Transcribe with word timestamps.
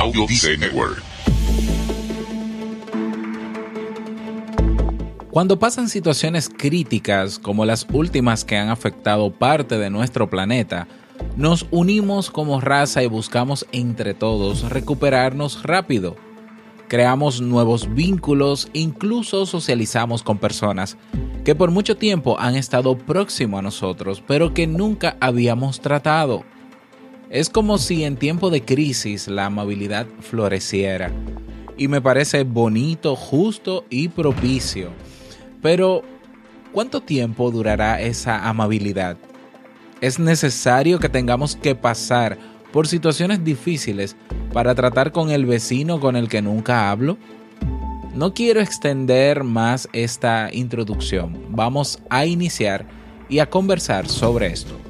Audio 0.00 0.26
Dice 0.26 0.56
Network. 0.56 1.02
Cuando 5.30 5.58
pasan 5.58 5.90
situaciones 5.90 6.48
críticas 6.48 7.38
como 7.38 7.66
las 7.66 7.86
últimas 7.92 8.46
que 8.46 8.56
han 8.56 8.70
afectado 8.70 9.30
parte 9.30 9.76
de 9.76 9.90
nuestro 9.90 10.30
planeta, 10.30 10.88
nos 11.36 11.66
unimos 11.70 12.30
como 12.30 12.62
raza 12.62 13.02
y 13.02 13.08
buscamos 13.08 13.66
entre 13.72 14.14
todos 14.14 14.70
recuperarnos 14.70 15.64
rápido. 15.64 16.16
Creamos 16.88 17.42
nuevos 17.42 17.94
vínculos, 17.94 18.70
incluso 18.72 19.44
socializamos 19.44 20.22
con 20.22 20.38
personas 20.38 20.96
que 21.44 21.54
por 21.54 21.70
mucho 21.70 21.98
tiempo 21.98 22.40
han 22.40 22.54
estado 22.54 22.96
próximo 22.96 23.58
a 23.58 23.62
nosotros, 23.62 24.24
pero 24.26 24.54
que 24.54 24.66
nunca 24.66 25.18
habíamos 25.20 25.82
tratado. 25.82 26.42
Es 27.30 27.48
como 27.48 27.78
si 27.78 28.02
en 28.02 28.16
tiempo 28.16 28.50
de 28.50 28.64
crisis 28.64 29.28
la 29.28 29.46
amabilidad 29.46 30.08
floreciera. 30.18 31.12
Y 31.76 31.86
me 31.86 32.00
parece 32.00 32.42
bonito, 32.42 33.14
justo 33.14 33.84
y 33.88 34.08
propicio. 34.08 34.90
Pero, 35.62 36.02
¿cuánto 36.72 37.00
tiempo 37.00 37.52
durará 37.52 38.00
esa 38.00 38.48
amabilidad? 38.48 39.16
Es 40.00 40.18
necesario 40.18 40.98
que 40.98 41.08
tengamos 41.08 41.54
que 41.54 41.76
pasar 41.76 42.36
por 42.72 42.88
situaciones 42.88 43.44
difíciles 43.44 44.16
para 44.52 44.74
tratar 44.74 45.12
con 45.12 45.30
el 45.30 45.46
vecino 45.46 46.00
con 46.00 46.16
el 46.16 46.28
que 46.28 46.42
nunca 46.42 46.90
hablo. 46.90 47.16
No 48.12 48.34
quiero 48.34 48.60
extender 48.60 49.44
más 49.44 49.88
esta 49.92 50.50
introducción. 50.52 51.40
Vamos 51.50 52.00
a 52.10 52.26
iniciar 52.26 52.88
y 53.28 53.38
a 53.38 53.48
conversar 53.48 54.08
sobre 54.08 54.48
esto. 54.48 54.89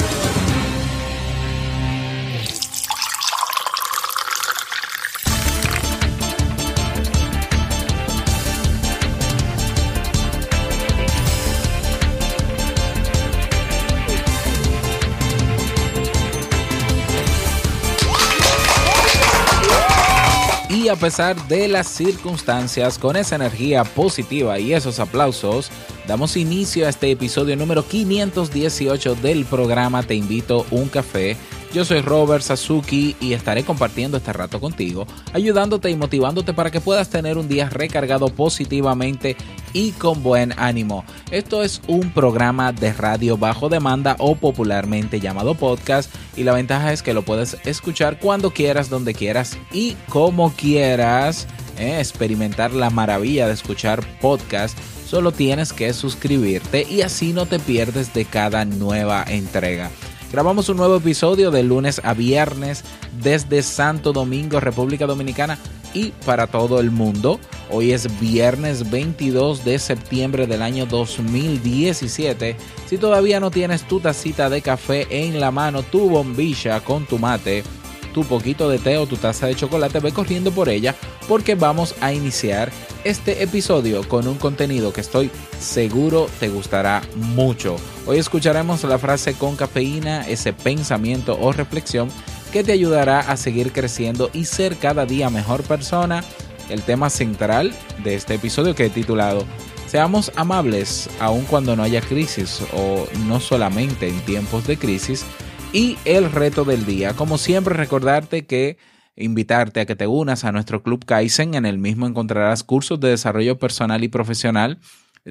A 20.91 20.95
pesar 20.97 21.47
de 21.47 21.69
las 21.69 21.87
circunstancias, 21.87 22.97
con 22.97 23.15
esa 23.15 23.35
energía 23.35 23.85
positiva 23.85 24.59
y 24.59 24.73
esos 24.73 24.99
aplausos, 24.99 25.71
damos 26.05 26.35
inicio 26.35 26.85
a 26.85 26.89
este 26.89 27.09
episodio 27.11 27.55
número 27.55 27.87
518 27.87 29.15
del 29.15 29.45
programa 29.45 30.03
Te 30.03 30.15
invito 30.15 30.65
un 30.69 30.89
café 30.89 31.37
yo 31.73 31.85
soy 31.85 32.01
Robert 32.01 32.43
Sasuki 32.43 33.15
y 33.19 33.33
estaré 33.33 33.63
compartiendo 33.63 34.17
este 34.17 34.33
rato 34.33 34.59
contigo, 34.59 35.07
ayudándote 35.33 35.89
y 35.89 35.95
motivándote 35.95 36.53
para 36.53 36.71
que 36.71 36.81
puedas 36.81 37.09
tener 37.09 37.37
un 37.37 37.47
día 37.47 37.69
recargado 37.69 38.27
positivamente 38.27 39.37
y 39.73 39.91
con 39.91 40.21
buen 40.21 40.53
ánimo. 40.57 41.05
Esto 41.31 41.63
es 41.63 41.81
un 41.87 42.11
programa 42.11 42.73
de 42.73 42.93
radio 42.93 43.37
bajo 43.37 43.69
demanda 43.69 44.15
o 44.19 44.35
popularmente 44.35 45.19
llamado 45.19 45.55
podcast 45.55 46.13
y 46.35 46.43
la 46.43 46.53
ventaja 46.53 46.91
es 46.91 47.03
que 47.03 47.13
lo 47.13 47.23
puedes 47.23 47.57
escuchar 47.63 48.19
cuando 48.19 48.51
quieras, 48.51 48.89
donde 48.89 49.13
quieras 49.13 49.57
y 49.71 49.95
como 50.09 50.53
quieras. 50.53 51.47
¿eh? 51.77 51.99
experimentar 51.99 52.73
la 52.73 52.89
maravilla 52.89 53.47
de 53.47 53.53
escuchar 53.53 54.03
podcast 54.19 54.77
solo 55.07 55.31
tienes 55.31 55.73
que 55.73 55.93
suscribirte 55.93 56.85
y 56.89 57.01
así 57.01 57.33
no 57.33 57.45
te 57.45 57.59
pierdes 57.59 58.13
de 58.13 58.25
cada 58.25 58.65
nueva 58.65 59.23
entrega. 59.27 59.89
Grabamos 60.31 60.69
un 60.69 60.77
nuevo 60.77 60.95
episodio 60.95 61.51
de 61.51 61.61
lunes 61.61 61.99
a 62.05 62.13
viernes 62.13 62.85
desde 63.21 63.61
Santo 63.61 64.13
Domingo, 64.13 64.61
República 64.61 65.05
Dominicana 65.05 65.57
y 65.93 66.11
para 66.25 66.47
todo 66.47 66.79
el 66.79 66.89
mundo. 66.89 67.37
Hoy 67.69 67.91
es 67.91 68.07
viernes 68.17 68.89
22 68.89 69.65
de 69.65 69.77
septiembre 69.77 70.47
del 70.47 70.61
año 70.61 70.85
2017. 70.85 72.55
Si 72.87 72.97
todavía 72.97 73.41
no 73.41 73.51
tienes 73.51 73.85
tu 73.85 73.99
tacita 73.99 74.49
de 74.49 74.61
café 74.61 75.05
en 75.09 75.41
la 75.41 75.51
mano, 75.51 75.83
tu 75.83 76.09
bombilla 76.09 76.79
con 76.79 77.05
tu 77.05 77.17
mate, 77.19 77.63
tu 78.13 78.23
poquito 78.23 78.69
de 78.69 78.79
té 78.79 78.97
o 78.97 79.07
tu 79.07 79.17
taza 79.17 79.47
de 79.47 79.55
chocolate, 79.55 79.99
ve 79.99 80.11
corriendo 80.11 80.51
por 80.51 80.69
ella 80.69 80.95
porque 81.27 81.55
vamos 81.55 81.95
a 82.01 82.13
iniciar 82.13 82.71
este 83.03 83.43
episodio 83.43 84.07
con 84.07 84.27
un 84.27 84.37
contenido 84.37 84.93
que 84.93 85.01
estoy 85.01 85.31
seguro 85.59 86.27
te 86.39 86.49
gustará 86.49 87.01
mucho. 87.15 87.77
Hoy 88.05 88.19
escucharemos 88.19 88.83
la 88.83 88.99
frase 88.99 89.33
con 89.33 89.55
cafeína, 89.55 90.27
ese 90.27 90.53
pensamiento 90.53 91.37
o 91.39 91.51
reflexión 91.51 92.09
que 92.51 92.63
te 92.63 92.73
ayudará 92.73 93.21
a 93.21 93.37
seguir 93.37 93.71
creciendo 93.71 94.29
y 94.33 94.45
ser 94.45 94.77
cada 94.77 95.05
día 95.05 95.29
mejor 95.29 95.63
persona. 95.63 96.23
El 96.69 96.83
tema 96.83 97.09
central 97.09 97.73
de 98.03 98.15
este 98.15 98.35
episodio 98.35 98.75
que 98.75 98.85
he 98.85 98.89
titulado 98.89 99.45
Seamos 99.91 100.31
amables 100.37 101.09
aun 101.19 101.43
cuando 101.43 101.75
no 101.75 101.83
haya 101.83 101.99
crisis 101.99 102.61
o 102.73 103.05
no 103.25 103.41
solamente 103.41 104.07
en 104.07 104.21
tiempos 104.21 104.65
de 104.65 104.77
crisis. 104.77 105.25
Y 105.73 105.97
el 106.03 106.29
reto 106.29 106.65
del 106.65 106.85
día, 106.85 107.13
como 107.13 107.37
siempre 107.37 107.73
recordarte 107.73 108.45
que 108.45 108.77
invitarte 109.15 109.79
a 109.79 109.85
que 109.85 109.95
te 109.95 110.05
unas 110.05 110.43
a 110.43 110.51
nuestro 110.51 110.83
Club 110.83 111.05
Kaizen. 111.05 111.53
En 111.53 111.65
el 111.65 111.77
mismo 111.77 112.07
encontrarás 112.07 112.63
cursos 112.63 112.99
de 112.99 113.09
desarrollo 113.09 113.57
personal 113.57 114.03
y 114.03 114.09
profesional. 114.09 114.79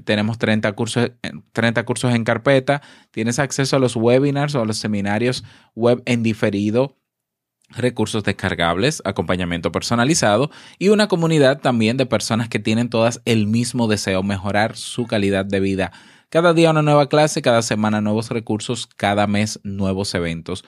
Tenemos 0.05 0.39
30 0.39 0.73
cursos, 0.73 1.13
30 1.53 1.85
cursos 1.85 2.15
en 2.15 2.25
carpeta. 2.25 2.81
Tienes 3.11 3.39
acceso 3.39 3.77
a 3.77 3.81
los 3.81 3.97
webinars 3.97 4.55
o 4.55 4.63
a 4.63 4.65
los 4.65 4.79
seminarios 4.79 5.45
web 5.75 6.03
en 6.07 6.23
diferido 6.23 6.97
recursos 7.69 8.25
descargables, 8.25 9.03
acompañamiento 9.05 9.71
personalizado 9.71 10.51
y 10.79 10.89
una 10.89 11.07
comunidad 11.07 11.61
también 11.61 11.97
de 11.97 12.07
personas 12.07 12.49
que 12.49 12.59
tienen 12.59 12.89
todas 12.89 13.21
el 13.27 13.47
mismo 13.47 13.89
deseo, 13.89 14.23
mejorar 14.23 14.77
su 14.77 15.07
calidad 15.07 15.45
de 15.45 15.61
vida. 15.61 15.93
Cada 16.31 16.55
día 16.55 16.71
una 16.71 16.83
nueva 16.83 17.09
clase, 17.09 17.43
cada 17.43 17.61
semana 17.61 18.01
nuevos 18.01 18.31
recursos, 18.31 18.87
cada 18.87 19.27
mes 19.27 19.59
nuevos 19.65 20.15
eventos. 20.15 20.65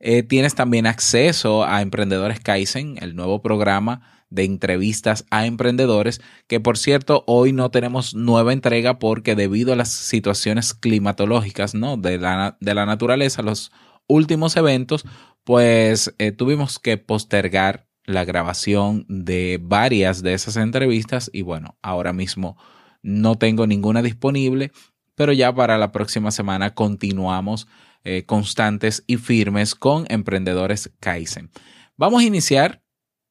Eh, 0.00 0.24
tienes 0.24 0.56
también 0.56 0.88
acceso 0.88 1.64
a 1.64 1.82
Emprendedores 1.82 2.40
Kaizen, 2.40 2.96
el 3.00 3.14
nuevo 3.14 3.40
programa 3.40 4.02
de 4.28 4.42
entrevistas 4.42 5.24
a 5.30 5.46
emprendedores, 5.46 6.20
que 6.48 6.58
por 6.58 6.76
cierto 6.76 7.22
hoy 7.28 7.52
no 7.52 7.70
tenemos 7.70 8.16
nueva 8.16 8.52
entrega 8.52 8.98
porque 8.98 9.36
debido 9.36 9.72
a 9.72 9.76
las 9.76 9.92
situaciones 9.92 10.74
climatológicas 10.74 11.76
¿no? 11.76 11.96
de, 11.96 12.18
la, 12.18 12.56
de 12.60 12.74
la 12.74 12.84
naturaleza, 12.84 13.42
los 13.42 13.70
últimos 14.08 14.56
eventos, 14.56 15.04
pues 15.44 16.12
eh, 16.18 16.32
tuvimos 16.32 16.80
que 16.80 16.98
postergar 16.98 17.86
la 18.04 18.24
grabación 18.24 19.06
de 19.08 19.60
varias 19.62 20.24
de 20.24 20.34
esas 20.34 20.56
entrevistas 20.56 21.30
y 21.32 21.42
bueno, 21.42 21.78
ahora 21.82 22.12
mismo 22.12 22.56
no 23.04 23.36
tengo 23.36 23.68
ninguna 23.68 24.02
disponible, 24.02 24.72
pero 25.14 25.32
ya 25.32 25.54
para 25.54 25.78
la 25.78 25.92
próxima 25.92 26.30
semana 26.30 26.74
continuamos 26.74 27.66
eh, 28.04 28.24
constantes 28.26 29.02
y 29.06 29.16
firmes 29.16 29.74
con 29.74 30.04
emprendedores 30.08 30.90
Kaizen. 31.00 31.50
Vamos 31.96 32.22
a 32.22 32.26
iniciar 32.26 32.82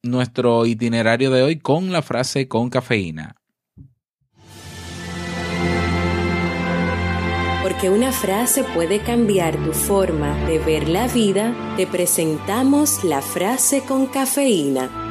nuestro 0.02 0.66
itinerario 0.66 1.30
de 1.30 1.42
hoy 1.42 1.58
con 1.58 1.92
la 1.92 2.02
frase 2.02 2.48
con 2.48 2.70
cafeína. 2.70 3.36
Porque 7.62 7.88
una 7.90 8.12
frase 8.12 8.64
puede 8.64 9.00
cambiar 9.00 9.56
tu 9.64 9.72
forma 9.72 10.34
de 10.46 10.58
ver 10.58 10.88
la 10.88 11.08
vida, 11.08 11.54
te 11.76 11.86
presentamos 11.86 13.04
la 13.04 13.22
frase 13.22 13.82
con 13.82 14.06
cafeína. 14.06 15.03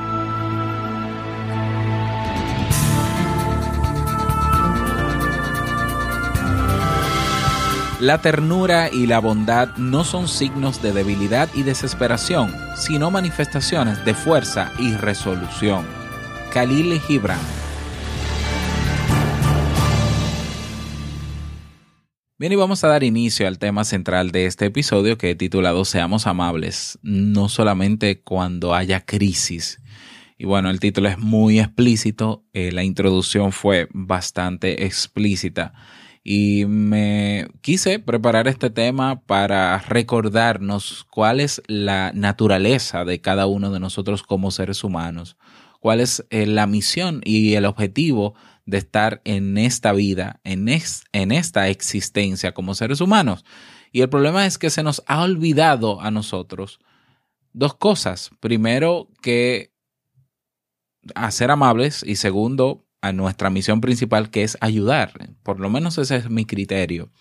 La 8.03 8.17
ternura 8.17 8.89
y 8.91 9.07
la 9.07 9.19
bondad 9.19 9.77
no 9.77 10.03
son 10.03 10.27
signos 10.27 10.81
de 10.81 10.91
debilidad 10.91 11.47
y 11.53 11.63
desesperación, 11.63 12.53
sino 12.75 13.09
manifestaciones 13.11 14.03
de 14.03 14.13
fuerza 14.13 14.73
y 14.77 14.93
resolución. 14.95 15.85
Khalil 16.51 16.99
Gibran 16.99 17.39
Bien, 22.37 22.51
y 22.51 22.57
vamos 22.57 22.83
a 22.83 22.89
dar 22.89 23.05
inicio 23.05 23.47
al 23.47 23.57
tema 23.57 23.85
central 23.85 24.31
de 24.31 24.47
este 24.47 24.65
episodio 24.65 25.17
que 25.17 25.29
he 25.29 25.35
titulado 25.35 25.85
Seamos 25.85 26.27
amables, 26.27 26.99
no 27.03 27.47
solamente 27.47 28.21
cuando 28.21 28.75
haya 28.75 29.05
crisis. 29.05 29.79
Y 30.37 30.43
bueno, 30.43 30.69
el 30.69 30.81
título 30.81 31.07
es 31.07 31.19
muy 31.19 31.61
explícito, 31.61 32.43
eh, 32.51 32.73
la 32.73 32.83
introducción 32.83 33.53
fue 33.53 33.87
bastante 33.93 34.85
explícita 34.85 35.73
y 36.23 36.65
me 36.65 37.47
quise 37.61 37.99
preparar 37.99 38.47
este 38.47 38.69
tema 38.69 39.21
para 39.21 39.77
recordarnos 39.79 41.05
cuál 41.11 41.41
es 41.41 41.61
la 41.67 42.11
naturaleza 42.13 43.03
de 43.03 43.19
cada 43.19 43.45
uno 43.45 43.71
de 43.71 43.81
nosotros 43.81 44.23
como 44.23 44.51
seres 44.51 44.83
humanos, 44.83 45.35
cuál 45.81 45.99
es 45.99 46.25
eh, 46.29 46.45
la 46.45 46.65
misión 46.65 47.21
y 47.25 47.55
el 47.55 47.65
objetivo 47.65 48.35
de 48.65 48.77
estar 48.77 49.21
en 49.25 49.57
esta 49.57 49.91
vida, 49.91 50.39
en, 50.45 50.69
en 50.69 51.31
esta 51.33 51.67
existencia 51.67 52.53
como 52.53 52.73
seres 52.73 53.01
humanos. 53.01 53.43
Y 53.91 54.01
el 54.01 54.09
problema 54.09 54.45
es 54.45 54.57
que 54.57 54.69
se 54.69 54.81
nos 54.81 55.03
ha 55.07 55.21
olvidado 55.21 55.99
a 55.99 56.09
nosotros 56.09 56.79
dos 57.51 57.75
cosas. 57.75 58.31
Primero, 58.39 59.09
que 59.21 59.73
a 61.15 61.29
ser 61.31 61.51
amables 61.51 62.01
y 62.07 62.15
segundo, 62.15 62.85
a 63.03 63.11
nuestra 63.11 63.49
misión 63.49 63.81
principal 63.81 64.31
que 64.31 64.43
es 64.43 64.57
ayudar. 64.61 65.11
Por 65.43 65.59
lo 65.59 65.69
menos 65.69 65.97
ese 65.97 66.15
es 66.15 66.29
mi 66.29 66.45
criterio. 66.45 67.11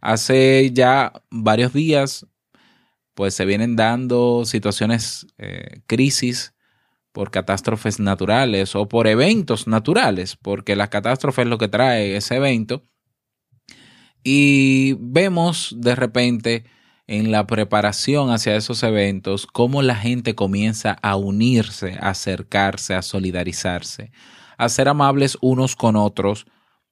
Hace 0.00 0.70
ya 0.72 1.12
varios 1.30 1.74
días, 1.74 2.26
pues 3.14 3.34
se 3.34 3.44
vienen 3.44 3.76
dando 3.76 4.46
situaciones, 4.46 5.26
eh, 5.36 5.82
crisis 5.86 6.54
por 7.12 7.30
catástrofes 7.30 8.00
naturales 8.00 8.74
o 8.74 8.88
por 8.88 9.06
eventos 9.06 9.66
naturales, 9.66 10.36
porque 10.40 10.76
la 10.76 10.88
catástrofe 10.88 11.42
es 11.42 11.48
lo 11.48 11.58
que 11.58 11.68
trae 11.68 12.16
ese 12.16 12.36
evento. 12.36 12.82
Y 14.24 14.94
vemos 14.98 15.74
de 15.76 15.94
repente 15.94 16.64
en 17.06 17.30
la 17.30 17.46
preparación 17.46 18.30
hacia 18.30 18.56
esos 18.56 18.82
eventos 18.82 19.46
cómo 19.46 19.82
la 19.82 19.96
gente 19.96 20.34
comienza 20.34 20.96
a 21.02 21.16
unirse, 21.16 21.98
a 22.00 22.10
acercarse, 22.10 22.94
a 22.94 23.02
solidarizarse, 23.02 24.10
a 24.64 24.68
ser 24.68 24.88
amables 24.88 25.36
unos 25.40 25.76
con 25.76 25.96
otros 25.96 26.46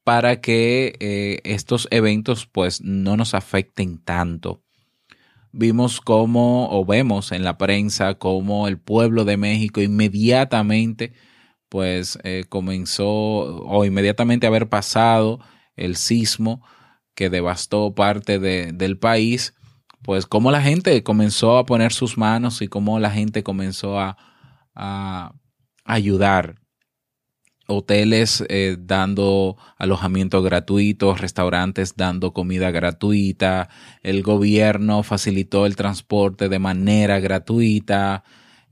para 0.04 0.40
que 0.40 0.96
eh, 1.00 1.40
estos 1.44 1.86
eventos 1.90 2.46
pues 2.46 2.80
no 2.82 3.16
nos 3.16 3.34
afecten 3.34 3.98
tanto. 3.98 4.62
Vimos 5.52 6.00
cómo, 6.00 6.68
o 6.70 6.84
vemos 6.84 7.32
en 7.32 7.44
la 7.44 7.58
prensa, 7.58 8.14
cómo 8.14 8.68
el 8.68 8.78
pueblo 8.78 9.24
de 9.24 9.36
México 9.36 9.80
inmediatamente, 9.80 11.12
pues 11.68 12.18
eh, 12.24 12.44
comenzó, 12.48 13.08
o 13.08 13.84
inmediatamente 13.84 14.46
haber 14.46 14.68
pasado 14.68 15.40
el 15.76 15.96
sismo 15.96 16.64
que 17.14 17.30
devastó 17.30 17.94
parte 17.94 18.38
de, 18.38 18.72
del 18.72 18.98
país, 18.98 19.54
pues 20.02 20.26
cómo 20.26 20.50
la 20.50 20.62
gente 20.62 21.02
comenzó 21.02 21.58
a 21.58 21.66
poner 21.66 21.92
sus 21.92 22.16
manos 22.16 22.62
y 22.62 22.68
cómo 22.68 22.98
la 22.98 23.10
gente 23.10 23.42
comenzó 23.42 23.98
a, 23.98 24.16
a 24.74 25.34
ayudar 25.84 26.59
hoteles 27.70 28.44
eh, 28.48 28.76
dando 28.78 29.56
alojamiento 29.78 30.42
gratuito, 30.42 31.14
restaurantes 31.14 31.94
dando 31.96 32.32
comida 32.32 32.70
gratuita, 32.70 33.68
el 34.02 34.22
gobierno 34.22 35.02
facilitó 35.02 35.66
el 35.66 35.76
transporte 35.76 36.48
de 36.48 36.58
manera 36.58 37.20
gratuita, 37.20 38.24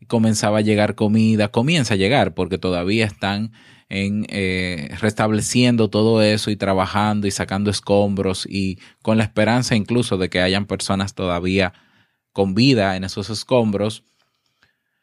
comenzaba 0.08 0.58
a 0.58 0.62
llegar 0.62 0.94
comida, 0.94 1.48
comienza 1.48 1.94
a 1.94 1.96
llegar 1.96 2.34
porque 2.34 2.58
todavía 2.58 3.06
están 3.06 3.52
en 3.88 4.26
eh, 4.28 4.90
restableciendo 5.00 5.88
todo 5.88 6.20
eso 6.22 6.50
y 6.50 6.56
trabajando 6.56 7.26
y 7.26 7.30
sacando 7.30 7.70
escombros 7.70 8.46
y 8.46 8.78
con 9.02 9.16
la 9.16 9.24
esperanza 9.24 9.76
incluso 9.76 10.18
de 10.18 10.28
que 10.28 10.40
hayan 10.40 10.66
personas 10.66 11.14
todavía 11.14 11.72
con 12.32 12.54
vida 12.54 12.96
en 12.96 13.04
esos 13.04 13.30
escombros. 13.30 14.04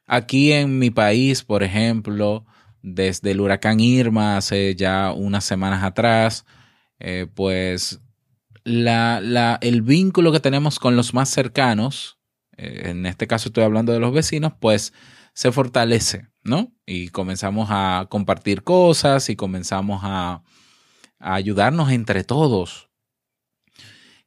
Aquí 0.06 0.51
en 0.51 0.77
mi 0.77 0.92
país, 0.92 1.44
por 1.44 1.63
ejemplo, 1.63 2.45
desde 2.85 3.31
el 3.31 3.41
huracán 3.41 3.79
Irma 3.79 4.37
hace 4.37 4.75
ya 4.75 5.11
unas 5.11 5.43
semanas 5.43 5.83
atrás, 5.83 6.45
eh, 6.99 7.25
pues 7.33 7.99
la, 8.63 9.57
el 9.61 9.81
vínculo 9.81 10.31
que 10.31 10.39
tenemos 10.39 10.77
con 10.77 10.95
los 10.95 11.13
más 11.15 11.29
cercanos, 11.29 12.19
eh, 12.57 12.83
en 12.85 13.07
este 13.07 13.25
caso 13.25 13.49
estoy 13.49 13.63
hablando 13.63 13.91
de 13.91 13.99
los 13.99 14.13
vecinos, 14.13 14.53
pues 14.59 14.93
se 15.33 15.51
fortalece, 15.51 16.27
¿no? 16.43 16.73
Y 16.85 17.09
comenzamos 17.09 17.69
a 17.71 18.05
compartir 18.07 18.61
cosas 18.61 19.29
y 19.29 19.35
comenzamos 19.35 20.01
a, 20.03 20.43
ayudarnos 21.19 21.91
entre 21.91 22.23
todos. 22.23 22.89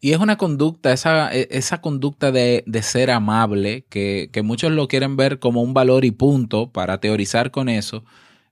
Y 0.00 0.12
es 0.12 0.18
una 0.18 0.36
conducta, 0.36 0.92
esa, 0.92 1.32
e, 1.32 1.46
esa 1.52 1.80
conducta 1.80 2.32
de, 2.32 2.64
de 2.66 2.82
ser 2.82 3.12
amable, 3.12 3.86
que, 3.88 4.30
que 4.32 4.42
muchos 4.42 4.72
lo 4.72 4.88
quieren 4.88 5.16
ver 5.16 5.38
como 5.38 5.62
un 5.62 5.74
valor 5.74 6.04
y 6.04 6.10
punto 6.10 6.72
para 6.72 6.98
teorizar 6.98 7.52
con 7.52 7.68
eso, 7.68 8.04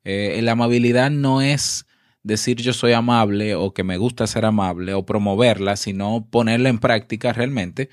eh, 0.09 0.41
la 0.41 0.53
amabilidad 0.53 1.11
no 1.11 1.43
es 1.43 1.85
decir 2.23 2.63
yo 2.63 2.73
soy 2.73 2.93
amable 2.93 3.57
o 3.57 3.75
que 3.75 3.83
me 3.83 3.97
gusta 3.97 4.29
ser 4.29 4.45
amable 4.45 4.95
o 4.95 5.05
promoverla, 5.05 5.75
sino 5.75 6.29
ponerla 6.31 6.69
en 6.69 6.79
práctica 6.79 7.33
realmente, 7.33 7.91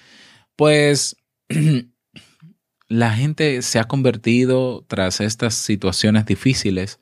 pues 0.56 1.15
la 2.88 3.15
gente 3.15 3.63
se 3.63 3.80
ha 3.80 3.86
convertido 3.86 4.86
tras 4.88 5.21
estas 5.21 5.56
situaciones 5.56 6.27
difíciles, 6.27 7.00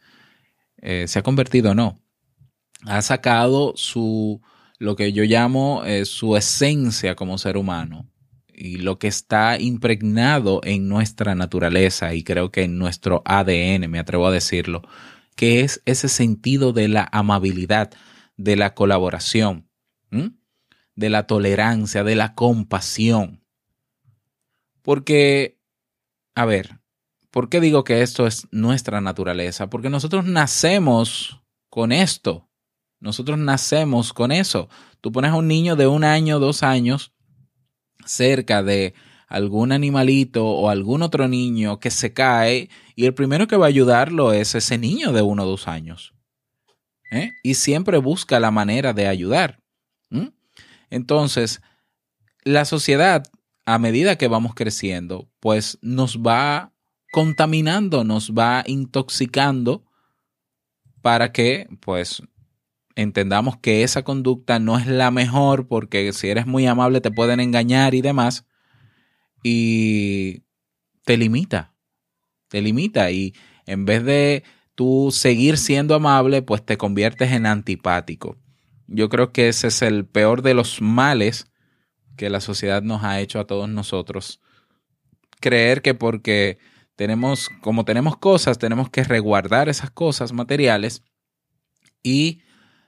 eh, 0.78 1.06
se 1.10 1.20
ha 1.20 1.24
convertido 1.24 1.76
no, 1.76 2.02
ha 2.86 3.02
sacado 3.02 3.74
su, 3.76 4.42
lo 4.80 4.96
que 4.96 5.12
yo 5.12 5.26
llamo 5.26 5.84
eh, 5.86 6.06
su 6.06 6.38
esencia 6.38 7.16
como 7.16 7.38
ser 7.38 7.58
humano 7.58 8.11
y 8.62 8.78
lo 8.78 9.00
que 9.00 9.08
está 9.08 9.60
impregnado 9.60 10.62
en 10.64 10.88
nuestra 10.88 11.34
naturaleza 11.34 12.14
y 12.14 12.24
creo 12.24 12.52
que 12.52 12.62
en 12.62 12.78
nuestro 12.78 13.24
ADN, 13.26 13.90
me 13.90 13.98
atrevo 13.98 14.28
a 14.28 14.32
decirlo, 14.32 14.84
que 15.36 15.62
es 15.62 15.82
ese 15.86 16.08
sentido 16.08 16.72
de 16.72 16.88
la 16.88 17.10
amabilidad, 17.12 17.92
de 18.38 18.56
la 18.56 18.76
colaboración, 18.76 19.68
de 20.12 21.10
la 21.10 21.26
tolerancia, 21.26 22.04
de 22.04 22.16
la 22.16 22.36
compasión. 22.36 23.44
Porque, 24.84 25.60
a 26.36 26.46
ver, 26.46 26.82
¿por 27.32 27.50
qué 27.50 27.62
digo 27.62 27.84
que 27.84 28.04
esto 28.04 28.28
es 28.28 28.48
nuestra 28.52 29.02
naturaleza? 29.02 29.72
Porque 29.72 29.90
nosotros 29.90 30.26
nacemos 30.26 31.42
con 31.72 31.92
esto. 31.92 32.48
Nosotros 33.00 33.40
nacemos 33.40 34.14
con 34.14 34.32
eso. 34.32 34.70
Tú 35.02 35.12
pones 35.12 35.32
a 35.32 35.36
un 35.36 35.48
niño 35.48 35.76
de 35.76 35.88
un 35.88 36.04
año, 36.04 36.38
dos 36.38 36.62
años, 36.62 37.12
cerca 38.06 38.64
de 38.64 38.94
algún 39.28 39.72
animalito 39.72 40.46
o 40.46 40.70
algún 40.70 41.02
otro 41.02 41.28
niño 41.28 41.80
que 41.80 41.90
se 41.90 42.14
cae 42.14 42.70
y 42.96 43.06
el 43.06 43.14
primero 43.14 43.48
que 43.48 43.56
va 43.56 43.66
a 43.66 43.70
ayudarlo 43.70 44.34
es 44.34 44.56
ese 44.56 44.78
niño 44.78 45.14
de 45.14 45.22
uno 45.22 45.44
o 45.44 45.48
dos 45.48 45.68
años. 45.68 46.14
¿eh? 47.12 47.32
Y 47.44 47.54
siempre 47.56 47.98
busca 47.98 48.40
la 48.40 48.52
manera 48.52 48.94
de 48.94 49.08
ayudar. 49.08 49.60
Entonces, 50.90 51.62
la 52.44 52.66
sociedad, 52.66 53.24
a 53.66 53.80
medida 53.80 54.18
que 54.18 54.28
vamos 54.28 54.54
creciendo, 54.54 55.30
pues 55.40 55.80
nos 55.82 56.18
va 56.20 56.74
contaminando, 57.12 58.04
nos 58.04 58.34
va 58.34 58.64
intoxicando 58.68 59.86
para 61.02 61.32
que, 61.32 61.68
pues, 61.80 62.22
entendamos 62.96 63.58
que 63.58 63.84
esa 63.84 64.04
conducta 64.04 64.60
no 64.60 64.78
es 64.78 64.88
la 64.88 65.12
mejor 65.12 65.68
porque 65.68 66.12
si 66.14 66.30
eres 66.30 66.48
muy 66.48 66.68
amable 66.68 67.02
te 67.02 67.12
pueden 67.12 67.40
engañar 67.40 67.94
y 67.94 68.02
demás 68.02 68.46
y 69.44 70.44
te 71.06 71.18
limita, 71.18 71.74
te 72.48 72.62
limita 72.62 73.12
y 73.12 73.34
en 73.66 73.86
vez 73.86 74.04
de 74.04 74.44
tú 74.76 75.10
seguir 75.12 75.58
siendo 75.58 75.96
amable 75.96 76.42
pues 76.42 76.66
te 76.66 76.78
conviertes 76.78 77.32
en 77.32 77.46
antipático. 77.46 78.38
Yo 78.88 79.10
creo 79.10 79.32
que 79.32 79.48
ese 79.48 79.68
es 79.68 79.82
el 79.82 80.06
peor 80.06 80.42
de 80.42 80.54
los 80.54 80.82
males 80.82 81.52
que 82.18 82.30
la 82.30 82.42
sociedad 82.42 82.82
nos 82.82 83.04
ha 83.04 83.20
hecho 83.22 83.40
a 83.40 83.48
todos 83.48 83.70
nosotros. 83.70 84.42
Creer 85.40 85.82
que 85.82 85.94
porque 85.94 86.60
tenemos, 86.96 87.50
como 87.62 87.86
tenemos 87.86 88.18
cosas, 88.18 88.60
tenemos 88.60 88.90
que 88.90 89.04
reguardar 89.04 89.70
esas 89.70 89.90
cosas 89.92 90.34
materiales 90.34 91.04
y 92.04 92.42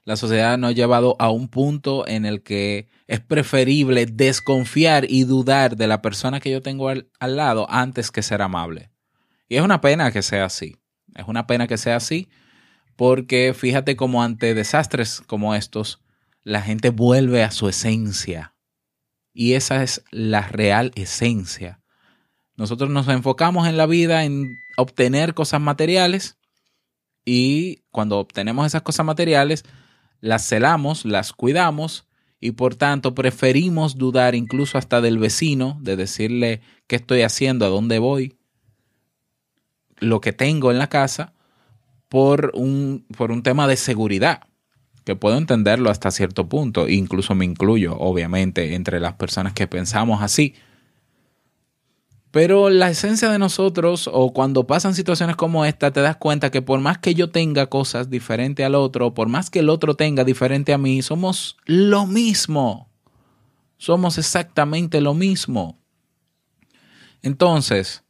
la 0.06 0.18
sociedad 0.18 0.58
nos 0.58 0.72
ha 0.72 0.74
llevado 0.74 1.16
a 1.20 1.30
un 1.30 1.48
punto 1.48 2.06
en 2.08 2.26
el 2.26 2.44
que 2.44 2.90
es 3.08 3.22
preferible 3.22 4.06
desconfiar 4.06 5.06
y 5.10 5.24
dudar 5.24 5.78
de 5.78 5.88
la 5.88 6.02
persona 6.02 6.42
que 6.42 6.52
yo 6.52 6.62
tengo 6.62 6.90
al, 6.90 7.08
lado 7.20 7.68
antes 7.70 8.12
que 8.12 8.22
ser 8.22 8.42
amable. 8.42 8.92
Y 9.48 9.56
es 9.56 9.62
una 9.62 9.80
pena 9.80 10.12
que 10.12 10.22
sea 10.22 10.46
así. 10.46 10.76
Es 11.16 11.28
una 11.28 11.48
pena 11.48 11.68
que 11.68 11.78
sea 11.78 11.96
así 11.96 12.28
porque 12.96 13.54
fíjate 13.54 13.96
cómo 13.96 14.24
ante 14.24 14.54
desastres 14.54 15.22
como 15.26 15.56
estos, 15.56 16.02
la 16.44 16.62
gente 16.62 16.90
vuelve 16.90 17.44
a 17.44 17.52
su 17.52 17.70
esencia. 17.70 18.56
Y 19.34 19.54
esa 19.54 19.84
es 19.84 20.04
la 20.12 20.42
real 20.42 20.92
esencia. 20.96 21.82
Nosotros 22.56 22.90
nos 22.90 23.08
enfocamos 23.08 23.68
en 23.68 23.78
la 23.78 23.86
vida 23.86 24.26
en 24.26 24.58
obtener 24.78 25.34
cosas 25.34 25.62
materiales 25.62 26.38
y 27.26 27.84
cuando 27.90 28.20
obtenemos 28.20 28.68
esas 28.68 28.82
cosas 28.82 29.06
materiales, 29.06 29.64
las 30.24 30.48
celamos, 30.48 31.04
las 31.04 31.34
cuidamos 31.34 32.08
y 32.40 32.52
por 32.52 32.76
tanto 32.76 33.14
preferimos 33.14 33.98
dudar 33.98 34.36
incluso 34.36 34.78
hasta 34.78 35.02
del 35.02 35.18
vecino, 35.18 35.78
de 35.82 35.98
decirle 35.98 36.62
qué 36.88 36.96
estoy 36.96 37.24
haciendo, 37.24 37.66
a 37.66 37.70
dónde 37.70 38.00
voy, 38.00 38.38
lo 40.00 40.22
que 40.22 40.32
tengo 40.32 40.72
en 40.72 40.80
la 40.80 40.88
casa, 40.88 41.34
por 42.08 42.52
un, 42.56 43.06
por 43.18 43.32
un 43.32 43.44
tema 43.44 43.68
de 43.68 43.76
seguridad, 43.76 44.44
que 45.04 45.18
puedo 45.18 45.38
entenderlo 45.38 45.90
hasta 45.90 46.10
cierto 46.10 46.48
punto, 46.48 46.88
incluso 46.88 47.36
me 47.36 47.44
incluyo, 47.44 47.98
obviamente, 47.98 48.76
entre 48.76 49.02
las 49.02 49.16
personas 49.16 49.52
que 49.52 49.68
pensamos 49.68 50.22
así. 50.22 50.56
Pero 52.34 52.72
la 52.72 52.90
esencia 52.90 53.30
de 53.30 53.38
nosotros, 53.38 54.10
o 54.12 54.34
cuando 54.34 54.66
pasan 54.66 54.96
situaciones 54.96 55.36
como 55.36 55.66
esta, 55.66 55.92
te 55.92 56.02
das 56.02 56.16
cuenta 56.16 56.50
que 56.50 56.64
por 56.64 56.80
más 56.80 56.98
que 56.98 57.14
yo 57.14 57.30
tenga 57.30 57.68
cosas 57.68 58.10
diferentes 58.10 58.66
al 58.66 58.74
otro, 58.74 59.14
por 59.14 59.28
más 59.28 59.52
que 59.52 59.60
el 59.60 59.70
otro 59.70 59.94
tenga 59.94 60.24
diferente 60.24 60.74
a 60.74 60.80
mí, 60.80 61.04
somos 61.04 61.58
lo 61.66 62.08
mismo. 62.08 62.90
Somos 63.78 64.18
exactamente 64.18 65.00
lo 65.00 65.14
mismo. 65.14 65.78
Entonces, 67.22 68.04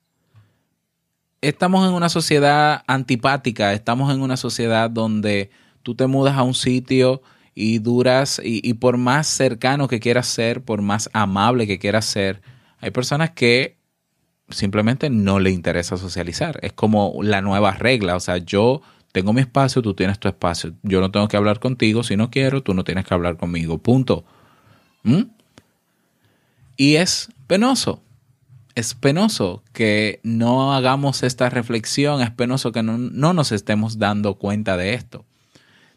estamos 1.42 1.86
en 1.86 1.94
una 1.94 2.08
sociedad 2.08 2.82
antipática, 2.88 3.74
estamos 3.74 4.14
en 4.14 4.22
una 4.22 4.38
sociedad 4.38 4.90
donde 4.90 5.52
tú 5.82 5.96
te 5.96 6.08
mudas 6.08 6.38
a 6.38 6.44
un 6.44 6.54
sitio 6.54 7.22
y 7.54 7.80
duras, 7.80 8.40
y, 8.42 8.62
y 8.64 8.76
por 8.76 8.96
más 8.96 9.28
cercano 9.28 9.90
que 9.90 10.00
quieras 10.00 10.28
ser, 10.28 10.64
por 10.64 10.82
más 10.82 11.10
amable 11.12 11.68
que 11.68 11.78
quieras 11.78 12.06
ser, 12.06 12.42
hay 12.80 12.92
personas 12.92 13.32
que 13.32 13.83
simplemente 14.50 15.10
no 15.10 15.40
le 15.40 15.52
interesa 15.52 15.98
socializar. 15.98 16.60
Es 16.62 16.74
como 16.74 17.20
la 17.22 17.42
nueva 17.42 17.72
regla, 17.72 18.16
o 18.16 18.20
sea, 18.20 18.38
yo 18.38 18.82
tengo 19.12 19.32
mi 19.32 19.42
espacio, 19.42 19.82
tú 19.82 19.94
tienes 19.94 20.20
tu 20.20 20.28
espacio. 20.28 20.74
Yo 20.82 21.00
no 21.00 21.12
tengo 21.12 21.28
que 21.28 21.38
hablar 21.38 21.60
contigo, 21.60 22.04
si 22.04 22.18
no 22.18 22.32
quiero, 22.32 22.64
tú 22.64 22.74
no 22.74 22.84
tienes 22.84 23.06
que 23.06 23.14
hablar 23.14 23.38
conmigo, 23.38 23.78
punto. 23.78 24.26
¿Mm? 25.04 25.24
Y 26.78 26.96
es 26.96 27.30
penoso, 27.46 28.02
es 28.74 28.96
penoso 28.96 29.64
que 29.72 30.20
no 30.24 30.74
hagamos 30.74 31.22
esta 31.22 31.50
reflexión, 31.50 32.22
es 32.22 32.32
penoso 32.32 32.72
que 32.72 32.82
no, 32.82 32.98
no 32.98 33.34
nos 33.34 33.52
estemos 33.52 34.00
dando 34.00 34.36
cuenta 34.36 34.78
de 34.78 34.96
esto. 34.96 35.26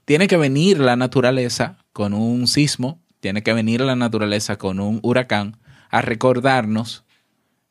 Tiene 0.04 0.28
que 0.28 0.36
venir 0.36 0.78
la 0.78 0.96
naturaleza 0.96 1.78
con 1.94 2.12
un 2.12 2.46
sismo, 2.46 3.00
tiene 3.20 3.42
que 3.42 3.54
venir 3.54 3.80
la 3.80 3.96
naturaleza 3.96 4.56
con 4.56 4.78
un 4.78 5.00
huracán 5.02 5.56
a 5.90 6.02
recordarnos 6.02 7.05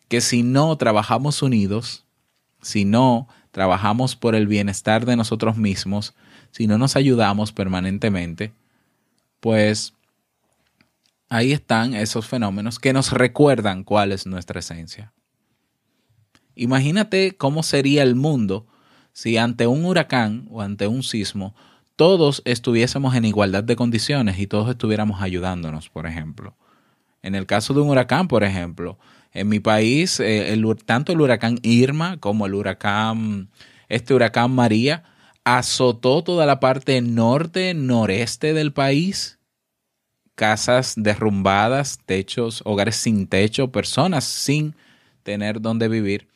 que 0.07 0.21
si 0.21 0.43
no 0.43 0.75
trabajamos 0.77 1.41
unidos, 1.41 2.05
si 2.61 2.85
no 2.85 3.27
trabajamos 3.51 4.15
por 4.15 4.35
el 4.35 4.47
bienestar 4.47 5.05
de 5.05 5.15
nosotros 5.15 5.57
mismos, 5.57 6.13
si 6.51 6.67
no 6.67 6.77
nos 6.77 6.95
ayudamos 6.95 7.51
permanentemente, 7.51 8.53
pues 9.39 9.93
ahí 11.29 11.51
están 11.51 11.93
esos 11.93 12.27
fenómenos 12.27 12.79
que 12.79 12.93
nos 12.93 13.11
recuerdan 13.11 13.83
cuál 13.83 14.11
es 14.11 14.25
nuestra 14.25 14.59
esencia. 14.59 15.13
Imagínate 16.55 17.35
cómo 17.35 17.63
sería 17.63 18.03
el 18.03 18.15
mundo 18.15 18.65
si 19.11 19.37
ante 19.37 19.67
un 19.67 19.85
huracán 19.85 20.47
o 20.49 20.61
ante 20.61 20.87
un 20.87 21.03
sismo 21.03 21.55
todos 21.95 22.41
estuviésemos 22.45 23.15
en 23.15 23.25
igualdad 23.25 23.63
de 23.63 23.75
condiciones 23.75 24.37
y 24.39 24.47
todos 24.47 24.69
estuviéramos 24.69 25.21
ayudándonos, 25.21 25.89
por 25.89 26.07
ejemplo. 26.07 26.55
En 27.21 27.35
el 27.35 27.45
caso 27.45 27.73
de 27.73 27.81
un 27.81 27.89
huracán, 27.89 28.27
por 28.27 28.43
ejemplo, 28.43 28.97
en 29.35 29.49
mi 29.49 29.59
país, 29.59 30.19
eh, 30.21 30.57
tanto 30.85 31.11
el 31.11 31.21
huracán 31.21 31.59
Irma 31.61 32.17
como 32.19 32.45
el 32.45 32.55
huracán, 32.55 33.49
este 33.89 34.13
huracán 34.13 34.51
María, 34.51 35.03
azotó 35.43 36.23
toda 36.23 36.45
la 36.45 36.59
parte 36.59 37.01
norte, 37.01 37.73
noreste 37.73 38.53
del 38.53 38.71
país. 38.71 39.37
Casas 40.35 40.95
derrumbadas, 40.97 41.99
techos, 42.05 42.61
hogares 42.65 42.95
sin 42.95 43.27
techo, 43.27 43.71
personas 43.71 44.23
sin 44.23 44.73
tener 45.23 45.61
dónde 45.61 45.89
vivir. 45.89 46.27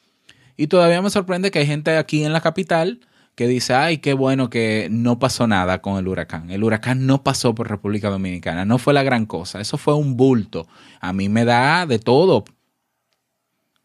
Y 0.58 0.68
todavía 0.68 1.02
me 1.02 1.10
sorprende 1.10 1.52
que 1.52 1.60
hay 1.60 1.68
gente 1.68 1.96
aquí 1.98 2.26
en 2.26 2.34
la 2.34 2.42
capital 2.42 3.00
que 3.36 3.48
dice, 3.48 3.74
ay, 3.74 4.00
qué 4.00 4.12
bueno 4.14 4.50
que 4.50 4.90
no 4.92 5.20
pasó 5.20 5.48
nada 5.48 5.82
con 5.82 5.98
el 5.98 6.08
huracán. 6.10 6.50
El 6.50 6.66
huracán 6.66 7.06
no 7.06 7.24
pasó 7.24 7.56
por 7.56 7.70
República 7.70 8.10
Dominicana, 8.10 8.66
no 8.66 8.78
fue 8.78 8.94
la 8.94 9.04
gran 9.04 9.26
cosa, 9.26 9.62
eso 9.62 9.78
fue 9.78 9.96
un 9.96 10.18
bulto. 10.18 10.68
A 11.00 11.14
mí 11.14 11.30
me 11.30 11.46
da 11.46 11.86
de 11.86 12.00
todo 12.00 12.44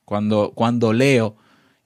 cuando, 0.05 0.53
cuando 0.55 0.93
leo 0.93 1.37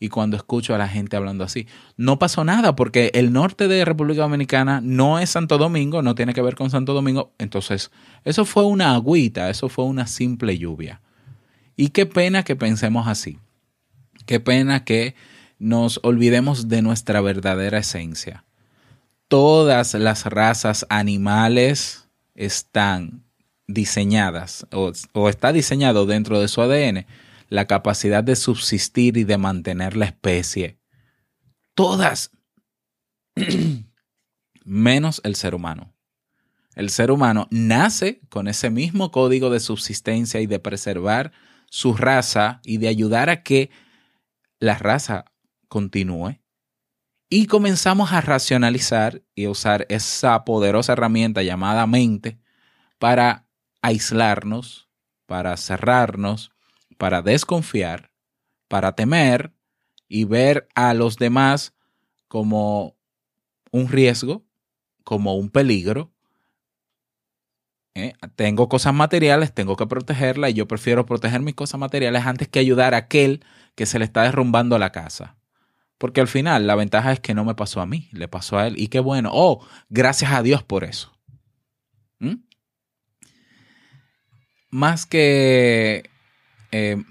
y 0.00 0.08
cuando 0.08 0.36
escucho 0.36 0.74
a 0.74 0.78
la 0.78 0.88
gente 0.88 1.16
hablando 1.16 1.44
así. 1.44 1.66
No 1.96 2.18
pasó 2.18 2.44
nada 2.44 2.76
porque 2.76 3.10
el 3.14 3.32
norte 3.32 3.68
de 3.68 3.84
República 3.84 4.22
Dominicana 4.22 4.80
no 4.82 5.18
es 5.18 5.30
Santo 5.30 5.58
Domingo, 5.58 6.02
no 6.02 6.14
tiene 6.14 6.34
que 6.34 6.42
ver 6.42 6.54
con 6.54 6.70
Santo 6.70 6.94
Domingo. 6.94 7.32
Entonces, 7.38 7.90
eso 8.24 8.44
fue 8.44 8.64
una 8.64 8.94
agüita, 8.94 9.50
eso 9.50 9.68
fue 9.68 9.84
una 9.84 10.06
simple 10.06 10.56
lluvia. 10.58 11.00
Y 11.76 11.88
qué 11.88 12.06
pena 12.06 12.44
que 12.44 12.56
pensemos 12.56 13.08
así. 13.08 13.38
Qué 14.26 14.40
pena 14.40 14.84
que 14.84 15.14
nos 15.58 16.00
olvidemos 16.02 16.68
de 16.68 16.82
nuestra 16.82 17.20
verdadera 17.20 17.78
esencia. 17.78 18.44
Todas 19.26 19.94
las 19.94 20.24
razas 20.26 20.86
animales 20.88 22.08
están 22.34 23.24
diseñadas 23.66 24.66
o, 24.72 24.92
o 25.12 25.28
está 25.28 25.52
diseñado 25.52 26.06
dentro 26.06 26.40
de 26.40 26.48
su 26.48 26.62
ADN 26.62 27.04
la 27.48 27.66
capacidad 27.66 28.22
de 28.22 28.36
subsistir 28.36 29.16
y 29.16 29.24
de 29.24 29.38
mantener 29.38 29.96
la 29.96 30.06
especie. 30.06 30.78
Todas, 31.74 32.30
menos 34.64 35.20
el 35.24 35.34
ser 35.34 35.54
humano. 35.54 35.94
El 36.74 36.90
ser 36.90 37.10
humano 37.10 37.48
nace 37.50 38.20
con 38.28 38.46
ese 38.46 38.70
mismo 38.70 39.10
código 39.10 39.50
de 39.50 39.60
subsistencia 39.60 40.40
y 40.40 40.46
de 40.46 40.60
preservar 40.60 41.32
su 41.70 41.94
raza 41.94 42.60
y 42.64 42.78
de 42.78 42.88
ayudar 42.88 43.30
a 43.30 43.42
que 43.42 43.70
la 44.60 44.76
raza 44.78 45.24
continúe. 45.68 46.40
Y 47.30 47.46
comenzamos 47.46 48.12
a 48.12 48.20
racionalizar 48.20 49.22
y 49.34 49.46
a 49.46 49.50
usar 49.50 49.86
esa 49.88 50.44
poderosa 50.44 50.92
herramienta 50.92 51.42
llamada 51.42 51.86
mente 51.86 52.38
para 52.98 53.46
aislarnos, 53.82 54.88
para 55.26 55.56
cerrarnos, 55.56 56.52
para 56.98 57.22
desconfiar, 57.22 58.10
para 58.68 58.92
temer 58.92 59.52
y 60.08 60.24
ver 60.24 60.68
a 60.74 60.92
los 60.92 61.16
demás 61.16 61.74
como 62.26 62.96
un 63.70 63.88
riesgo, 63.88 64.44
como 65.04 65.36
un 65.36 65.48
peligro. 65.48 66.12
¿Eh? 67.94 68.12
Tengo 68.36 68.68
cosas 68.68 68.94
materiales, 68.94 69.54
tengo 69.54 69.76
que 69.76 69.86
protegerlas 69.86 70.50
y 70.50 70.54
yo 70.54 70.68
prefiero 70.68 71.06
proteger 71.06 71.40
mis 71.40 71.54
cosas 71.54 71.80
materiales 71.80 72.26
antes 72.26 72.48
que 72.48 72.58
ayudar 72.58 72.94
a 72.94 72.98
aquel 72.98 73.44
que 73.74 73.86
se 73.86 73.98
le 73.98 74.04
está 74.04 74.22
derrumbando 74.22 74.78
la 74.78 74.92
casa. 74.92 75.36
Porque 75.98 76.20
al 76.20 76.28
final 76.28 76.66
la 76.66 76.76
ventaja 76.76 77.12
es 77.12 77.20
que 77.20 77.34
no 77.34 77.44
me 77.44 77.54
pasó 77.54 77.80
a 77.80 77.86
mí, 77.86 78.08
le 78.12 78.28
pasó 78.28 78.58
a 78.58 78.68
él. 78.68 78.74
Y 78.78 78.88
qué 78.88 79.00
bueno. 79.00 79.30
Oh, 79.32 79.66
gracias 79.88 80.32
a 80.32 80.42
Dios 80.42 80.62
por 80.62 80.84
eso. 80.84 81.12
¿Mm? 82.20 82.36
Más 84.70 85.06
que 85.06 86.08
eh, 86.70 87.02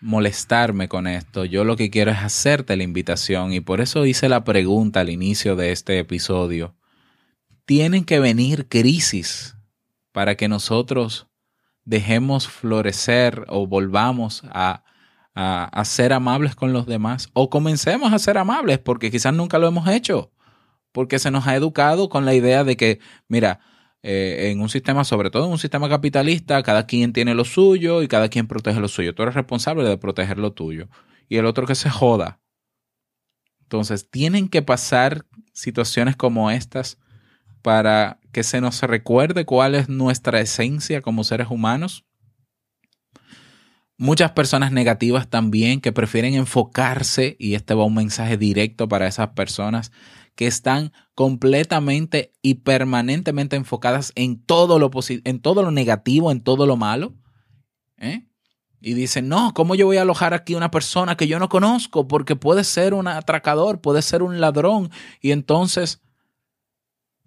molestarme 0.00 0.88
con 0.88 1.06
esto. 1.06 1.44
Yo 1.44 1.64
lo 1.64 1.76
que 1.76 1.90
quiero 1.90 2.10
es 2.10 2.18
hacerte 2.18 2.76
la 2.76 2.82
invitación 2.82 3.52
y 3.52 3.60
por 3.60 3.80
eso 3.80 4.06
hice 4.06 4.28
la 4.28 4.44
pregunta 4.44 5.00
al 5.00 5.10
inicio 5.10 5.56
de 5.56 5.72
este 5.72 5.98
episodio. 5.98 6.74
Tienen 7.64 8.04
que 8.04 8.20
venir 8.20 8.68
crisis 8.68 9.56
para 10.12 10.36
que 10.36 10.48
nosotros 10.48 11.26
dejemos 11.84 12.48
florecer 12.48 13.44
o 13.48 13.66
volvamos 13.66 14.42
a, 14.50 14.84
a, 15.34 15.84
ser 15.84 16.12
amables 16.12 16.54
con 16.54 16.72
los 16.72 16.86
demás 16.86 17.30
o 17.32 17.48
comencemos 17.48 18.12
a 18.12 18.18
ser 18.18 18.38
amables 18.38 18.78
porque 18.78 19.10
quizás 19.10 19.32
nunca 19.32 19.58
lo 19.58 19.68
hemos 19.68 19.88
hecho, 19.88 20.32
porque 20.92 21.18
se 21.18 21.30
nos 21.30 21.46
ha 21.46 21.54
educado 21.54 22.08
con 22.08 22.24
la 22.24 22.34
idea 22.34 22.64
de 22.64 22.76
que, 22.76 23.00
mira, 23.28 23.60
eh, 24.02 24.50
en 24.50 24.60
un 24.60 24.68
sistema, 24.68 25.04
sobre 25.04 25.30
todo 25.30 25.46
en 25.46 25.52
un 25.52 25.58
sistema 25.58 25.88
capitalista, 25.88 26.62
cada 26.62 26.86
quien 26.86 27.12
tiene 27.12 27.34
lo 27.34 27.44
suyo 27.44 28.02
y 28.02 28.08
cada 28.08 28.28
quien 28.28 28.46
protege 28.46 28.80
lo 28.80 28.88
suyo. 28.88 29.14
Tú 29.14 29.22
eres 29.22 29.34
responsable 29.34 29.84
de 29.84 29.98
proteger 29.98 30.38
lo 30.38 30.52
tuyo. 30.52 30.88
Y 31.28 31.36
el 31.36 31.46
otro 31.46 31.66
que 31.66 31.74
se 31.74 31.90
joda. 31.90 32.40
Entonces, 33.62 34.08
tienen 34.08 34.48
que 34.48 34.62
pasar 34.62 35.26
situaciones 35.52 36.16
como 36.16 36.50
estas 36.50 36.98
para 37.62 38.18
que 38.32 38.44
se 38.44 38.60
nos 38.60 38.80
recuerde 38.82 39.44
cuál 39.44 39.74
es 39.74 39.88
nuestra 39.88 40.40
esencia 40.40 41.02
como 41.02 41.24
seres 41.24 41.48
humanos. 41.50 42.06
Muchas 43.98 44.30
personas 44.30 44.70
negativas 44.70 45.28
también 45.28 45.80
que 45.80 45.92
prefieren 45.92 46.34
enfocarse, 46.34 47.36
y 47.38 47.54
este 47.54 47.74
va 47.74 47.84
un 47.84 47.94
mensaje 47.94 48.36
directo 48.36 48.88
para 48.88 49.08
esas 49.08 49.30
personas, 49.30 49.90
que 50.38 50.46
están 50.46 50.92
completamente 51.16 52.32
y 52.42 52.54
permanentemente 52.54 53.56
enfocadas 53.56 54.12
en 54.14 54.40
todo 54.40 54.78
lo, 54.78 54.88
en 55.08 55.40
todo 55.40 55.64
lo 55.64 55.72
negativo, 55.72 56.30
en 56.30 56.42
todo 56.42 56.64
lo 56.64 56.76
malo. 56.76 57.16
¿eh? 57.96 58.28
Y 58.80 58.94
dicen, 58.94 59.28
no, 59.28 59.52
¿cómo 59.52 59.74
yo 59.74 59.86
voy 59.86 59.96
a 59.96 60.02
alojar 60.02 60.34
aquí 60.34 60.54
una 60.54 60.70
persona 60.70 61.16
que 61.16 61.26
yo 61.26 61.40
no 61.40 61.48
conozco? 61.48 62.06
Porque 62.06 62.36
puede 62.36 62.62
ser 62.62 62.94
un 62.94 63.08
atracador, 63.08 63.80
puede 63.80 64.00
ser 64.00 64.22
un 64.22 64.40
ladrón. 64.40 64.92
Y 65.20 65.32
entonces 65.32 66.02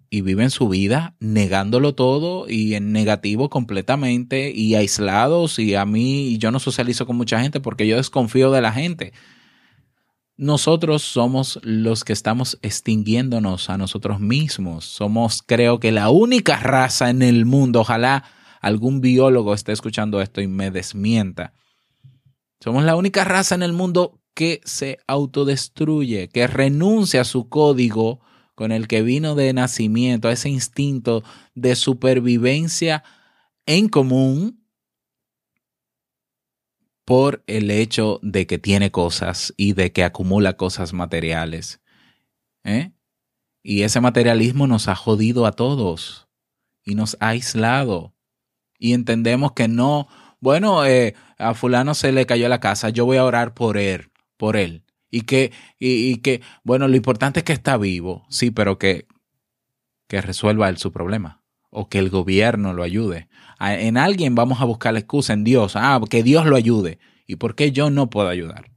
y 0.08 0.22
viven 0.22 0.48
su 0.48 0.70
vida 0.70 1.14
negándolo 1.20 1.94
todo 1.94 2.48
y 2.48 2.76
en 2.76 2.92
negativo 2.92 3.50
completamente 3.50 4.52
y 4.54 4.74
aislados 4.74 5.58
y 5.58 5.74
a 5.74 5.84
mí 5.84 6.38
yo 6.38 6.50
no 6.50 6.60
socializo 6.60 7.04
con 7.04 7.16
mucha 7.16 7.42
gente 7.42 7.60
porque 7.60 7.86
yo 7.86 7.98
desconfío 7.98 8.50
de 8.52 8.62
la 8.62 8.72
gente. 8.72 9.12
Nosotros 10.42 11.02
somos 11.02 11.60
los 11.62 12.02
que 12.02 12.12
estamos 12.12 12.58
extinguiéndonos 12.62 13.70
a 13.70 13.78
nosotros 13.78 14.18
mismos. 14.18 14.84
Somos 14.84 15.40
creo 15.40 15.78
que 15.78 15.92
la 15.92 16.10
única 16.10 16.56
raza 16.56 17.10
en 17.10 17.22
el 17.22 17.46
mundo, 17.46 17.82
ojalá 17.82 18.24
algún 18.60 19.00
biólogo 19.00 19.54
esté 19.54 19.70
escuchando 19.70 20.20
esto 20.20 20.40
y 20.40 20.48
me 20.48 20.72
desmienta. 20.72 21.52
Somos 22.58 22.82
la 22.82 22.96
única 22.96 23.22
raza 23.22 23.54
en 23.54 23.62
el 23.62 23.72
mundo 23.72 24.18
que 24.34 24.60
se 24.64 24.98
autodestruye, 25.06 26.28
que 26.28 26.48
renuncia 26.48 27.20
a 27.20 27.24
su 27.24 27.48
código 27.48 28.18
con 28.56 28.72
el 28.72 28.88
que 28.88 29.02
vino 29.02 29.36
de 29.36 29.52
nacimiento, 29.52 30.26
a 30.26 30.32
ese 30.32 30.48
instinto 30.48 31.22
de 31.54 31.76
supervivencia 31.76 33.04
en 33.64 33.88
común 33.88 34.61
por 37.04 37.42
el 37.46 37.70
hecho 37.70 38.20
de 38.22 38.46
que 38.46 38.58
tiene 38.58 38.90
cosas 38.90 39.52
y 39.56 39.72
de 39.72 39.92
que 39.92 40.04
acumula 40.04 40.56
cosas 40.56 40.92
materiales. 40.92 41.80
¿eh? 42.64 42.92
Y 43.62 43.82
ese 43.82 44.00
materialismo 44.00 44.66
nos 44.66 44.88
ha 44.88 44.94
jodido 44.94 45.46
a 45.46 45.52
todos 45.52 46.28
y 46.84 46.94
nos 46.94 47.16
ha 47.20 47.28
aislado. 47.28 48.14
Y 48.78 48.94
entendemos 48.94 49.52
que 49.52 49.68
no, 49.68 50.08
bueno, 50.40 50.84
eh, 50.84 51.14
a 51.38 51.54
fulano 51.54 51.94
se 51.94 52.12
le 52.12 52.26
cayó 52.26 52.48
la 52.48 52.60
casa, 52.60 52.90
yo 52.90 53.04
voy 53.04 53.16
a 53.16 53.24
orar 53.24 53.54
por 53.54 53.76
él, 53.76 54.10
por 54.36 54.56
él 54.56 54.84
y 55.12 55.20
que, 55.20 55.52
y, 55.78 56.16
que, 56.16 56.40
bueno, 56.64 56.88
lo 56.88 56.96
importante 56.96 57.40
es 57.40 57.44
que 57.44 57.52
está 57.52 57.76
vivo, 57.76 58.24
sí, 58.30 58.50
pero 58.50 58.78
que, 58.78 59.06
que 60.08 60.22
resuelva 60.22 60.70
él 60.70 60.78
su 60.78 60.90
problema 60.90 61.44
o 61.70 61.88
que 61.88 61.98
el 61.98 62.08
gobierno 62.08 62.72
lo 62.72 62.82
ayude. 62.82 63.28
En 63.64 63.96
alguien 63.96 64.34
vamos 64.34 64.60
a 64.60 64.64
buscar 64.64 64.92
la 64.92 64.98
excusa, 64.98 65.32
en 65.32 65.44
Dios, 65.44 65.74
ah, 65.76 66.00
que 66.10 66.22
Dios 66.22 66.46
lo 66.46 66.56
ayude. 66.56 66.98
¿Y 67.26 67.36
por 67.36 67.54
qué 67.54 67.70
yo 67.70 67.90
no 67.90 68.10
puedo 68.10 68.28
ayudar? 68.28 68.70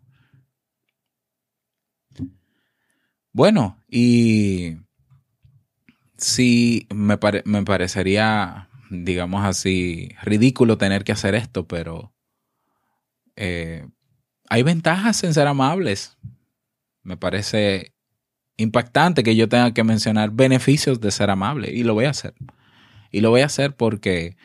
Bueno, 3.34 3.84
y 3.90 4.78
sí, 6.18 6.88
me, 6.94 7.18
me 7.46 7.64
parecería, 7.64 8.70
digamos 8.90 9.44
así, 9.44 10.10
ridículo 10.22 10.78
tener 10.78 11.04
que 11.04 11.12
hacer 11.12 11.36
esto, 11.36 11.68
pero 11.68 12.14
eh, 13.36 13.88
hay 14.50 14.64
ventajas 14.64 15.24
en 15.24 15.34
ser 15.34 15.48
amables. 15.48 16.18
Me 17.04 17.18
parece 17.18 17.94
impactante 18.58 19.24
que 19.24 19.36
yo 19.36 19.50
tenga 19.50 19.74
que 19.74 19.84
mencionar 19.84 20.32
beneficios 20.32 21.02
de 21.02 21.12
ser 21.12 21.30
amable 21.30 21.72
y 21.74 21.84
lo 21.84 21.94
voy 21.94 22.06
a 22.06 22.12
hacer. 22.12 22.36
Y 23.12 23.22
lo 23.22 23.32
voy 23.32 23.42
a 23.42 23.48
hacer 23.48 23.76
porque 23.76 24.38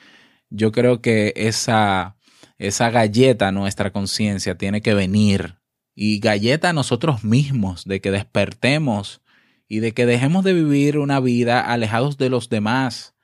yo 0.50 0.72
creo 0.72 1.00
que 1.00 1.32
esa, 1.36 2.16
esa 2.58 2.90
galleta 2.90 3.52
nuestra 3.52 3.92
conciencia 3.92 4.56
tiene 4.56 4.82
que 4.82 4.94
venir 4.94 5.56
y 5.94 6.18
galleta 6.18 6.70
a 6.70 6.72
nosotros 6.72 7.24
mismos, 7.24 7.84
de 7.84 8.00
que 8.00 8.10
despertemos 8.10 9.22
y 9.68 9.80
de 9.80 9.92
que 9.92 10.06
dejemos 10.06 10.44
de 10.44 10.54
vivir 10.54 10.98
una 10.98 11.20
vida 11.20 11.60
alejados 11.60 12.18
de 12.18 12.30
los 12.30 12.48
demás, 12.48 13.14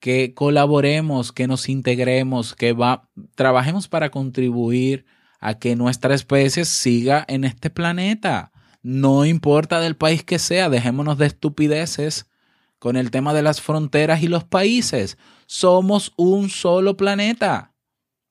que 0.00 0.34
colaboremos, 0.34 1.30
que 1.32 1.46
nos 1.46 1.68
integremos, 1.68 2.54
que 2.54 2.72
va, 2.72 3.08
trabajemos 3.34 3.86
para 3.86 4.10
contribuir 4.10 5.04
a 5.40 5.58
que 5.58 5.76
nuestra 5.76 6.14
especie 6.14 6.64
siga 6.64 7.24
en 7.28 7.44
este 7.44 7.70
planeta. 7.70 8.50
No 8.82 9.26
importa 9.26 9.80
del 9.80 9.96
país 9.96 10.24
que 10.24 10.38
sea, 10.38 10.70
dejémonos 10.70 11.18
de 11.18 11.26
estupideces 11.26 12.30
con 12.78 12.96
el 12.96 13.10
tema 13.10 13.34
de 13.34 13.42
las 13.42 13.60
fronteras 13.60 14.22
y 14.22 14.28
los 14.28 14.44
países. 14.44 15.18
Somos 15.52 16.12
un 16.16 16.48
solo 16.48 16.96
planeta. 16.96 17.74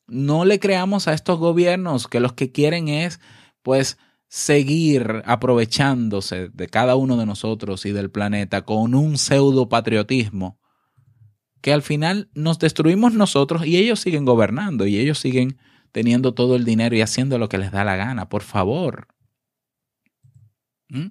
No 0.07 0.45
le 0.45 0.57
creamos 0.57 1.09
a 1.09 1.13
estos 1.13 1.37
gobiernos 1.37 2.07
que 2.07 2.21
los 2.21 2.31
que 2.31 2.53
quieren 2.53 2.87
es, 2.87 3.19
pues, 3.61 3.97
seguir 4.29 5.21
aprovechándose 5.25 6.47
de 6.47 6.67
cada 6.69 6.95
uno 6.95 7.17
de 7.17 7.25
nosotros 7.25 7.85
y 7.85 7.91
del 7.91 8.09
planeta 8.09 8.61
con 8.61 8.95
un 8.95 9.17
pseudo 9.17 9.67
patriotismo 9.67 10.61
que 11.59 11.73
al 11.73 11.81
final 11.81 12.29
nos 12.35 12.57
destruimos 12.57 13.13
nosotros 13.13 13.65
y 13.65 13.75
ellos 13.75 13.99
siguen 13.99 14.23
gobernando 14.23 14.87
y 14.87 14.97
ellos 14.97 15.19
siguen 15.19 15.57
teniendo 15.91 16.33
todo 16.33 16.55
el 16.55 16.63
dinero 16.63 16.95
y 16.95 17.01
haciendo 17.01 17.37
lo 17.37 17.49
que 17.49 17.57
les 17.57 17.73
da 17.73 17.83
la 17.83 17.97
gana, 17.97 18.29
por 18.29 18.43
favor. 18.43 19.09
¿Mm? 20.87 21.07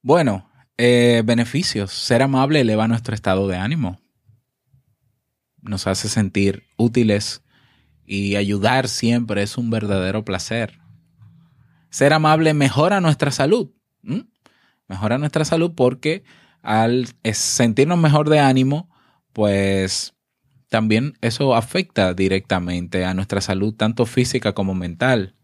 Bueno, 0.00 0.50
eh, 0.78 1.20
beneficios. 1.22 1.92
Ser 1.92 2.22
amable 2.22 2.62
eleva 2.62 2.88
nuestro 2.88 3.14
estado 3.14 3.46
de 3.46 3.58
ánimo. 3.58 4.00
Nos 5.64 5.86
hace 5.86 6.08
sentir 6.08 6.64
útiles 6.76 7.42
y 8.06 8.36
ayudar 8.36 8.86
siempre 8.88 9.42
es 9.42 9.58
un 9.58 9.70
verdadero 9.70 10.24
placer. 10.24 10.78
Ser 11.90 12.12
amable 12.12 12.54
mejora 12.54 13.00
nuestra 13.00 13.30
salud. 13.30 13.72
Mejora 14.86 15.18
nuestra 15.18 15.44
salud 15.44 15.72
porque 15.74 16.24
al 16.62 17.08
sentirnos 17.32 17.98
mejor 17.98 18.28
de 18.28 18.40
ánimo, 18.40 18.90
pues 19.32 20.14
también 20.68 21.14
eso 21.20 21.54
afecta 21.54 22.14
directamente 22.14 23.04
a 23.04 23.14
nuestra 23.14 23.40
salud, 23.40 23.74
tanto 23.74 24.06
física 24.06 24.52
como 24.54 24.74
mental. 24.74 25.34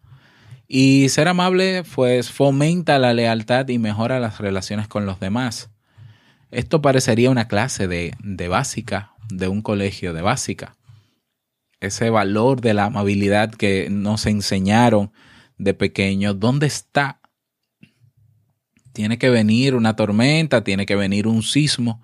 Y 0.66 1.08
ser 1.08 1.28
amable, 1.28 1.84
pues, 1.94 2.30
fomenta 2.30 2.98
la 2.98 3.12
lealtad 3.12 3.68
y 3.68 3.78
mejora 3.78 4.20
las 4.20 4.38
relaciones 4.38 4.88
con 4.88 5.06
los 5.06 5.20
demás. 5.20 5.70
Esto 6.50 6.82
parecería 6.82 7.30
una 7.30 7.48
clase 7.48 7.86
de, 7.86 8.14
de 8.22 8.48
básica, 8.48 9.09
de 9.30 9.48
un 9.48 9.62
colegio 9.62 10.12
de 10.12 10.22
básica. 10.22 10.76
Ese 11.80 12.10
valor 12.10 12.60
de 12.60 12.74
la 12.74 12.86
amabilidad 12.86 13.50
que 13.52 13.88
nos 13.90 14.26
enseñaron 14.26 15.12
de 15.56 15.74
pequeños, 15.74 16.38
¿dónde 16.38 16.66
está? 16.66 17.20
Tiene 18.92 19.18
que 19.18 19.30
venir 19.30 19.74
una 19.74 19.96
tormenta, 19.96 20.64
tiene 20.64 20.86
que 20.86 20.96
venir 20.96 21.26
un 21.26 21.42
sismo 21.42 22.02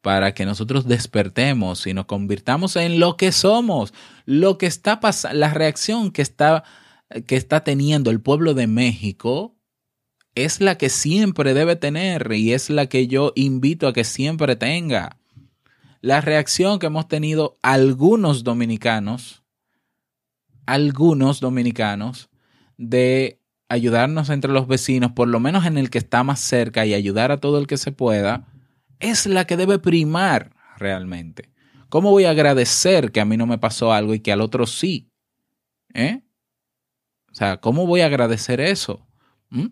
para 0.00 0.32
que 0.32 0.46
nosotros 0.46 0.86
despertemos 0.86 1.86
y 1.86 1.94
nos 1.94 2.06
convirtamos 2.06 2.76
en 2.76 2.98
lo 3.00 3.16
que 3.16 3.32
somos, 3.32 3.92
lo 4.24 4.56
que 4.56 4.66
está 4.66 5.00
pasando, 5.00 5.38
la 5.38 5.52
reacción 5.52 6.10
que 6.10 6.22
está, 6.22 6.64
que 7.26 7.36
está 7.36 7.64
teniendo 7.64 8.10
el 8.10 8.20
pueblo 8.20 8.54
de 8.54 8.66
México 8.66 9.56
es 10.34 10.60
la 10.60 10.78
que 10.78 10.88
siempre 10.88 11.54
debe 11.54 11.76
tener 11.76 12.32
y 12.32 12.52
es 12.52 12.70
la 12.70 12.86
que 12.86 13.06
yo 13.06 13.32
invito 13.34 13.88
a 13.88 13.92
que 13.92 14.04
siempre 14.04 14.56
tenga. 14.56 15.19
La 16.00 16.20
reacción 16.20 16.78
que 16.78 16.86
hemos 16.86 17.08
tenido 17.08 17.58
algunos 17.62 18.42
dominicanos, 18.42 19.42
algunos 20.66 21.40
dominicanos, 21.40 22.30
de 22.78 23.40
ayudarnos 23.68 24.30
entre 24.30 24.50
los 24.50 24.66
vecinos, 24.66 25.12
por 25.12 25.28
lo 25.28 25.40
menos 25.40 25.66
en 25.66 25.76
el 25.76 25.90
que 25.90 25.98
está 25.98 26.24
más 26.24 26.40
cerca 26.40 26.86
y 26.86 26.94
ayudar 26.94 27.30
a 27.32 27.38
todo 27.38 27.58
el 27.58 27.66
que 27.66 27.76
se 27.76 27.92
pueda, 27.92 28.48
es 28.98 29.26
la 29.26 29.46
que 29.46 29.56
debe 29.56 29.78
primar 29.78 30.54
realmente. 30.78 31.50
¿Cómo 31.90 32.10
voy 32.10 32.24
a 32.24 32.30
agradecer 32.30 33.12
que 33.12 33.20
a 33.20 33.24
mí 33.24 33.36
no 33.36 33.46
me 33.46 33.58
pasó 33.58 33.92
algo 33.92 34.14
y 34.14 34.20
que 34.20 34.32
al 34.32 34.40
otro 34.40 34.66
sí? 34.66 35.10
¿Eh? 35.92 36.22
O 37.30 37.34
sea, 37.34 37.58
¿cómo 37.58 37.86
voy 37.86 38.00
a 38.00 38.06
agradecer 38.06 38.60
eso? 38.60 39.06
¿Mm? 39.50 39.66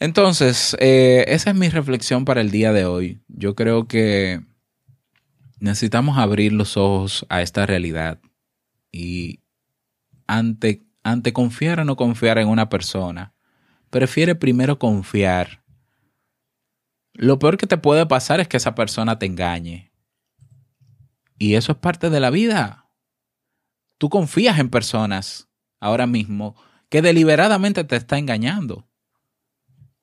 Entonces, 0.00 0.76
eh, 0.80 1.24
esa 1.28 1.50
es 1.50 1.56
mi 1.56 1.68
reflexión 1.68 2.24
para 2.24 2.40
el 2.40 2.50
día 2.50 2.72
de 2.72 2.84
hoy. 2.84 3.20
Yo 3.28 3.54
creo 3.54 3.86
que 3.86 4.40
necesitamos 5.62 6.18
abrir 6.18 6.52
los 6.52 6.76
ojos 6.76 7.24
a 7.28 7.42
esta 7.42 7.66
realidad 7.66 8.20
y 8.90 9.40
ante, 10.26 10.82
ante 11.02 11.32
confiar 11.32 11.80
o 11.80 11.84
no 11.84 11.96
confiar 11.96 12.38
en 12.38 12.48
una 12.48 12.68
persona, 12.68 13.34
prefiere 13.90 14.34
primero 14.34 14.78
confiar 14.78 15.62
lo 17.14 17.38
peor 17.38 17.56
que 17.56 17.66
te 17.66 17.76
puede 17.76 18.06
pasar 18.06 18.40
es 18.40 18.48
que 18.48 18.56
esa 18.56 18.74
persona 18.74 19.18
te 19.18 19.26
engañe. 19.26 19.92
Y 21.38 21.54
eso 21.54 21.72
es 21.72 21.78
parte 21.78 22.08
de 22.10 22.20
la 22.20 22.30
vida. 22.30 22.88
Tú 23.98 24.08
confías 24.08 24.58
en 24.58 24.70
personas 24.70 25.48
ahora 25.78 26.06
mismo 26.06 26.56
que 26.88 27.02
deliberadamente 27.02 27.84
te 27.84 27.96
está 27.96 28.18
engañando. 28.18 28.88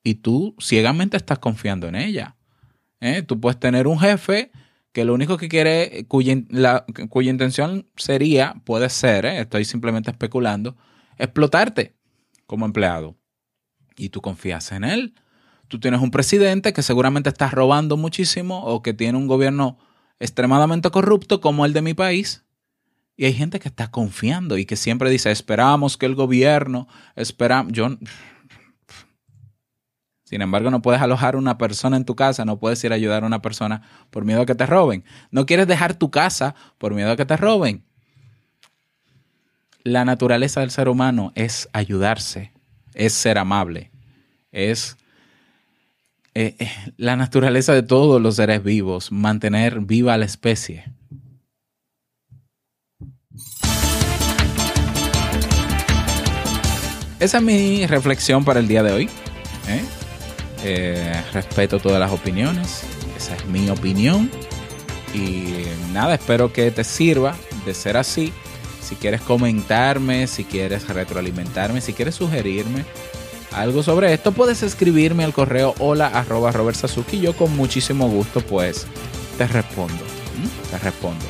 Y 0.02 0.16
tú 0.16 0.56
ciegamente 0.60 1.16
estás 1.16 1.38
confiando 1.38 1.88
en 1.88 1.96
ella. 1.96 2.36
¿Eh? 3.00 3.22
Tú 3.22 3.40
puedes 3.40 3.58
tener 3.58 3.86
un 3.86 3.98
jefe 3.98 4.52
que 4.92 5.04
lo 5.04 5.14
único 5.14 5.36
que 5.36 5.48
quiere, 5.48 6.04
cuya, 6.08 6.36
cuya 7.08 7.30
intención 7.30 7.88
sería, 7.96 8.54
puede 8.64 8.88
ser, 8.88 9.24
¿eh? 9.24 9.40
estoy 9.40 9.64
simplemente 9.64 10.10
especulando, 10.10 10.76
explotarte 11.18 11.94
como 12.46 12.66
empleado. 12.66 13.16
Y 13.96 14.08
tú 14.08 14.20
confías 14.20 14.72
en 14.72 14.84
él 14.84 15.14
tú 15.70 15.78
tienes 15.78 16.00
un 16.00 16.10
presidente 16.10 16.72
que 16.72 16.82
seguramente 16.82 17.30
está 17.30 17.48
robando 17.48 17.96
muchísimo 17.96 18.64
o 18.64 18.82
que 18.82 18.92
tiene 18.92 19.16
un 19.16 19.28
gobierno 19.28 19.78
extremadamente 20.18 20.90
corrupto 20.90 21.40
como 21.40 21.64
el 21.64 21.72
de 21.72 21.80
mi 21.80 21.94
país. 21.94 22.44
Y 23.16 23.24
hay 23.24 23.32
gente 23.32 23.60
que 23.60 23.68
está 23.68 23.90
confiando 23.90 24.58
y 24.58 24.66
que 24.66 24.76
siempre 24.76 25.10
dice, 25.10 25.30
esperamos 25.30 25.96
que 25.96 26.06
el 26.06 26.14
gobierno, 26.14 26.88
esperamos, 27.16 27.72
yo... 27.72 27.96
Sin 30.30 30.42
embargo, 30.42 30.70
no 30.70 30.80
puedes 30.80 31.02
alojar 31.02 31.34
a 31.34 31.38
una 31.38 31.58
persona 31.58 31.96
en 31.96 32.04
tu 32.04 32.14
casa, 32.14 32.44
no 32.44 32.60
puedes 32.60 32.84
ir 32.84 32.92
a 32.92 32.94
ayudar 32.94 33.24
a 33.24 33.26
una 33.26 33.42
persona 33.42 33.82
por 34.10 34.24
miedo 34.24 34.42
a 34.42 34.46
que 34.46 34.54
te 34.54 34.64
roben. 34.64 35.02
No 35.32 35.44
quieres 35.44 35.66
dejar 35.66 35.94
tu 35.94 36.12
casa 36.12 36.54
por 36.78 36.94
miedo 36.94 37.10
a 37.10 37.16
que 37.16 37.26
te 37.26 37.36
roben. 37.36 37.82
La 39.82 40.04
naturaleza 40.04 40.60
del 40.60 40.70
ser 40.70 40.88
humano 40.88 41.32
es 41.34 41.68
ayudarse, 41.72 42.52
es 42.94 43.12
ser 43.12 43.38
amable, 43.38 43.90
es 44.52 44.96
eh, 46.34 46.54
eh, 46.60 46.70
la 46.96 47.16
naturaleza 47.16 47.74
de 47.74 47.82
todos 47.82 48.22
los 48.22 48.36
seres 48.36 48.62
vivos, 48.62 49.10
mantener 49.10 49.80
viva 49.80 50.16
la 50.16 50.26
especie. 50.26 50.84
Esa 57.18 57.38
es 57.38 57.42
mi 57.42 57.84
reflexión 57.88 58.44
para 58.44 58.60
el 58.60 58.68
día 58.68 58.84
de 58.84 58.92
hoy. 58.92 59.10
¿eh? 59.66 59.82
Eh, 60.64 61.22
respeto 61.32 61.78
todas 61.78 62.00
las 62.00 62.12
opiniones. 62.12 62.82
Esa 63.16 63.36
es 63.36 63.46
mi 63.46 63.68
opinión. 63.70 64.30
Y 65.14 65.64
nada, 65.92 66.14
espero 66.14 66.52
que 66.52 66.70
te 66.70 66.84
sirva 66.84 67.36
de 67.64 67.74
ser 67.74 67.96
así. 67.96 68.32
Si 68.82 68.96
quieres 68.96 69.20
comentarme, 69.20 70.26
si 70.26 70.44
quieres 70.44 70.88
retroalimentarme, 70.88 71.80
si 71.80 71.92
quieres 71.92 72.16
sugerirme 72.16 72.84
algo 73.52 73.82
sobre 73.82 74.12
esto, 74.12 74.32
puedes 74.32 74.62
escribirme 74.62 75.24
al 75.24 75.32
correo 75.32 75.74
hola 75.78 76.06
arroba 76.06 76.52
Robert. 76.52 76.78
Yo 77.20 77.34
con 77.34 77.56
muchísimo 77.56 78.08
gusto 78.08 78.40
pues 78.40 78.86
te 79.38 79.46
respondo. 79.46 80.04
Te 80.70 80.78
respondo. 80.78 81.24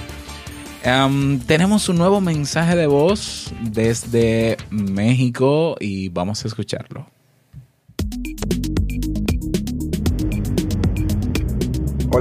Em, 0.82 1.38
tenemos 1.40 1.88
un 1.88 1.98
nuevo 1.98 2.20
mensaje 2.20 2.76
de 2.76 2.86
voz 2.86 3.52
desde 3.60 4.56
México 4.70 5.76
y 5.78 6.08
vamos 6.08 6.44
a 6.44 6.48
escucharlo. 6.48 7.06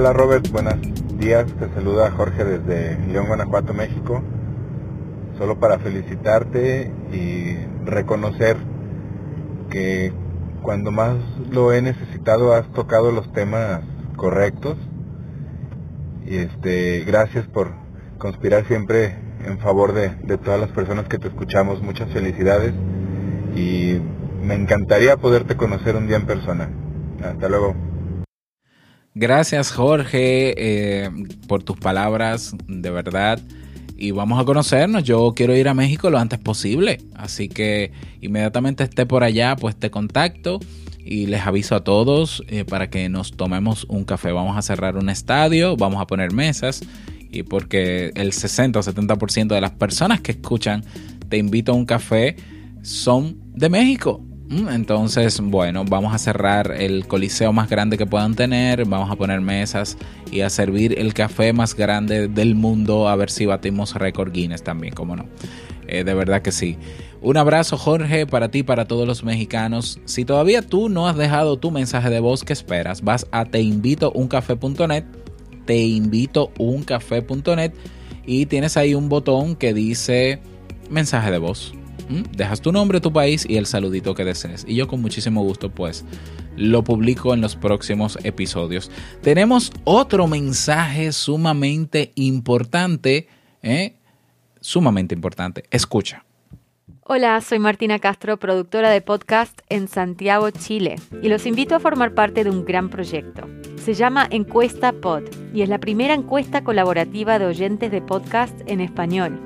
Hola 0.00 0.14
Robert, 0.14 0.50
buenos 0.50 0.76
días. 1.18 1.44
Te 1.58 1.68
saluda 1.74 2.10
Jorge 2.12 2.42
desde 2.42 2.98
León, 3.06 3.26
Guanajuato, 3.26 3.74
México. 3.74 4.22
Solo 5.36 5.60
para 5.60 5.78
felicitarte 5.78 6.90
y 7.12 7.54
reconocer 7.84 8.56
que 9.68 10.10
cuando 10.62 10.90
más 10.90 11.16
lo 11.50 11.74
he 11.74 11.82
necesitado 11.82 12.54
has 12.54 12.66
tocado 12.72 13.12
los 13.12 13.30
temas 13.34 13.82
correctos. 14.16 14.78
Y 16.24 16.38
este, 16.38 17.04
gracias 17.04 17.46
por 17.48 17.70
conspirar 18.16 18.66
siempre 18.68 19.18
en 19.44 19.58
favor 19.58 19.92
de, 19.92 20.14
de 20.22 20.38
todas 20.38 20.58
las 20.58 20.70
personas 20.70 21.08
que 21.08 21.18
te 21.18 21.28
escuchamos. 21.28 21.82
Muchas 21.82 22.10
felicidades 22.10 22.72
y 23.54 24.00
me 24.42 24.54
encantaría 24.54 25.18
poderte 25.18 25.58
conocer 25.58 25.94
un 25.94 26.06
día 26.06 26.16
en 26.16 26.24
persona. 26.24 26.70
Hasta 27.22 27.50
luego. 27.50 27.89
Gracias 29.14 29.72
Jorge 29.72 30.54
eh, 30.56 31.10
por 31.48 31.62
tus 31.62 31.76
palabras, 31.76 32.54
de 32.68 32.90
verdad. 32.90 33.40
Y 33.96 34.12
vamos 34.12 34.40
a 34.40 34.44
conocernos. 34.44 35.02
Yo 35.02 35.34
quiero 35.34 35.54
ir 35.54 35.68
a 35.68 35.74
México 35.74 36.08
lo 36.10 36.18
antes 36.18 36.38
posible. 36.38 36.98
Así 37.14 37.48
que 37.48 37.92
inmediatamente 38.20 38.84
esté 38.84 39.06
por 39.06 39.24
allá, 39.24 39.56
pues 39.56 39.76
te 39.76 39.90
contacto 39.90 40.58
y 41.04 41.26
les 41.26 41.46
aviso 41.46 41.74
a 41.74 41.84
todos 41.84 42.42
eh, 42.48 42.64
para 42.64 42.88
que 42.88 43.08
nos 43.08 43.32
tomemos 43.36 43.84
un 43.88 44.04
café. 44.04 44.32
Vamos 44.32 44.56
a 44.56 44.62
cerrar 44.62 44.96
un 44.96 45.10
estadio, 45.10 45.76
vamos 45.76 46.00
a 46.00 46.06
poner 46.06 46.32
mesas 46.32 46.80
y 47.30 47.42
porque 47.42 48.12
el 48.14 48.32
60 48.32 48.78
o 48.78 48.82
70% 48.82 49.48
de 49.48 49.60
las 49.60 49.70
personas 49.72 50.20
que 50.20 50.32
escuchan 50.32 50.84
Te 51.28 51.36
invito 51.36 51.72
a 51.72 51.74
un 51.74 51.84
café 51.84 52.36
son 52.82 53.38
de 53.54 53.68
México. 53.68 54.24
Mm, 54.50 54.68
entonces, 54.70 55.40
bueno, 55.40 55.84
vamos 55.84 56.12
a 56.12 56.18
cerrar 56.18 56.74
el 56.76 57.06
coliseo 57.06 57.52
más 57.52 57.70
grande 57.70 57.96
que 57.96 58.04
puedan 58.04 58.34
tener, 58.34 58.84
vamos 58.84 59.08
a 59.08 59.14
poner 59.14 59.40
mesas 59.40 59.96
y 60.32 60.40
a 60.40 60.50
servir 60.50 60.98
el 60.98 61.14
café 61.14 61.52
más 61.52 61.76
grande 61.76 62.26
del 62.26 62.56
mundo, 62.56 63.08
a 63.08 63.14
ver 63.14 63.30
si 63.30 63.46
batimos 63.46 63.94
récord 63.94 64.32
Guinness 64.32 64.64
también, 64.64 64.92
como 64.92 65.14
no. 65.14 65.26
Eh, 65.86 66.02
de 66.02 66.14
verdad 66.14 66.42
que 66.42 66.50
sí. 66.50 66.76
Un 67.22 67.36
abrazo 67.36 67.78
Jorge 67.78 68.26
para 68.26 68.50
ti, 68.50 68.64
para 68.64 68.86
todos 68.86 69.06
los 69.06 69.22
mexicanos. 69.22 70.00
Si 70.04 70.24
todavía 70.24 70.62
tú 70.62 70.88
no 70.88 71.06
has 71.06 71.16
dejado 71.16 71.56
tu 71.56 71.70
mensaje 71.70 72.10
de 72.10 72.18
voz, 72.18 72.42
¿qué 72.42 72.52
esperas? 72.52 73.02
Vas 73.02 73.28
a 73.30 73.44
teinvitouncafé.net, 73.44 75.04
teinvitouncafé.net 75.64 77.72
y 78.26 78.46
tienes 78.46 78.76
ahí 78.76 78.96
un 78.96 79.08
botón 79.08 79.54
que 79.54 79.72
dice 79.74 80.40
mensaje 80.90 81.30
de 81.30 81.38
voz 81.38 81.72
dejas 82.36 82.60
tu 82.60 82.72
nombre, 82.72 83.00
tu 83.00 83.12
país 83.12 83.46
y 83.48 83.56
el 83.56 83.66
saludito 83.66 84.14
que 84.14 84.24
desees. 84.24 84.64
Y 84.66 84.74
yo 84.74 84.88
con 84.88 85.00
muchísimo 85.00 85.42
gusto 85.42 85.70
pues 85.70 86.04
lo 86.56 86.84
publico 86.84 87.34
en 87.34 87.40
los 87.40 87.56
próximos 87.56 88.18
episodios. 88.22 88.90
Tenemos 89.22 89.72
otro 89.84 90.26
mensaje 90.26 91.12
sumamente 91.12 92.12
importante, 92.14 93.28
¿eh? 93.62 93.96
sumamente 94.60 95.14
importante. 95.14 95.64
Escucha. 95.70 96.24
Hola, 97.04 97.40
soy 97.40 97.58
Martina 97.58 97.98
Castro, 97.98 98.36
productora 98.36 98.90
de 98.90 99.00
podcast 99.00 99.60
en 99.68 99.88
Santiago, 99.88 100.50
Chile, 100.50 100.96
y 101.22 101.28
los 101.28 101.46
invito 101.46 101.74
a 101.74 101.80
formar 101.80 102.14
parte 102.14 102.44
de 102.44 102.50
un 102.50 102.64
gran 102.64 102.90
proyecto. 102.90 103.48
Se 103.82 103.94
llama 103.94 104.28
Encuesta 104.30 104.92
Pod 104.92 105.24
y 105.54 105.62
es 105.62 105.68
la 105.70 105.78
primera 105.78 106.12
encuesta 106.12 106.62
colaborativa 106.62 107.38
de 107.38 107.46
oyentes 107.46 107.90
de 107.90 108.02
podcast 108.02 108.60
en 108.66 108.80
español. 108.80 109.40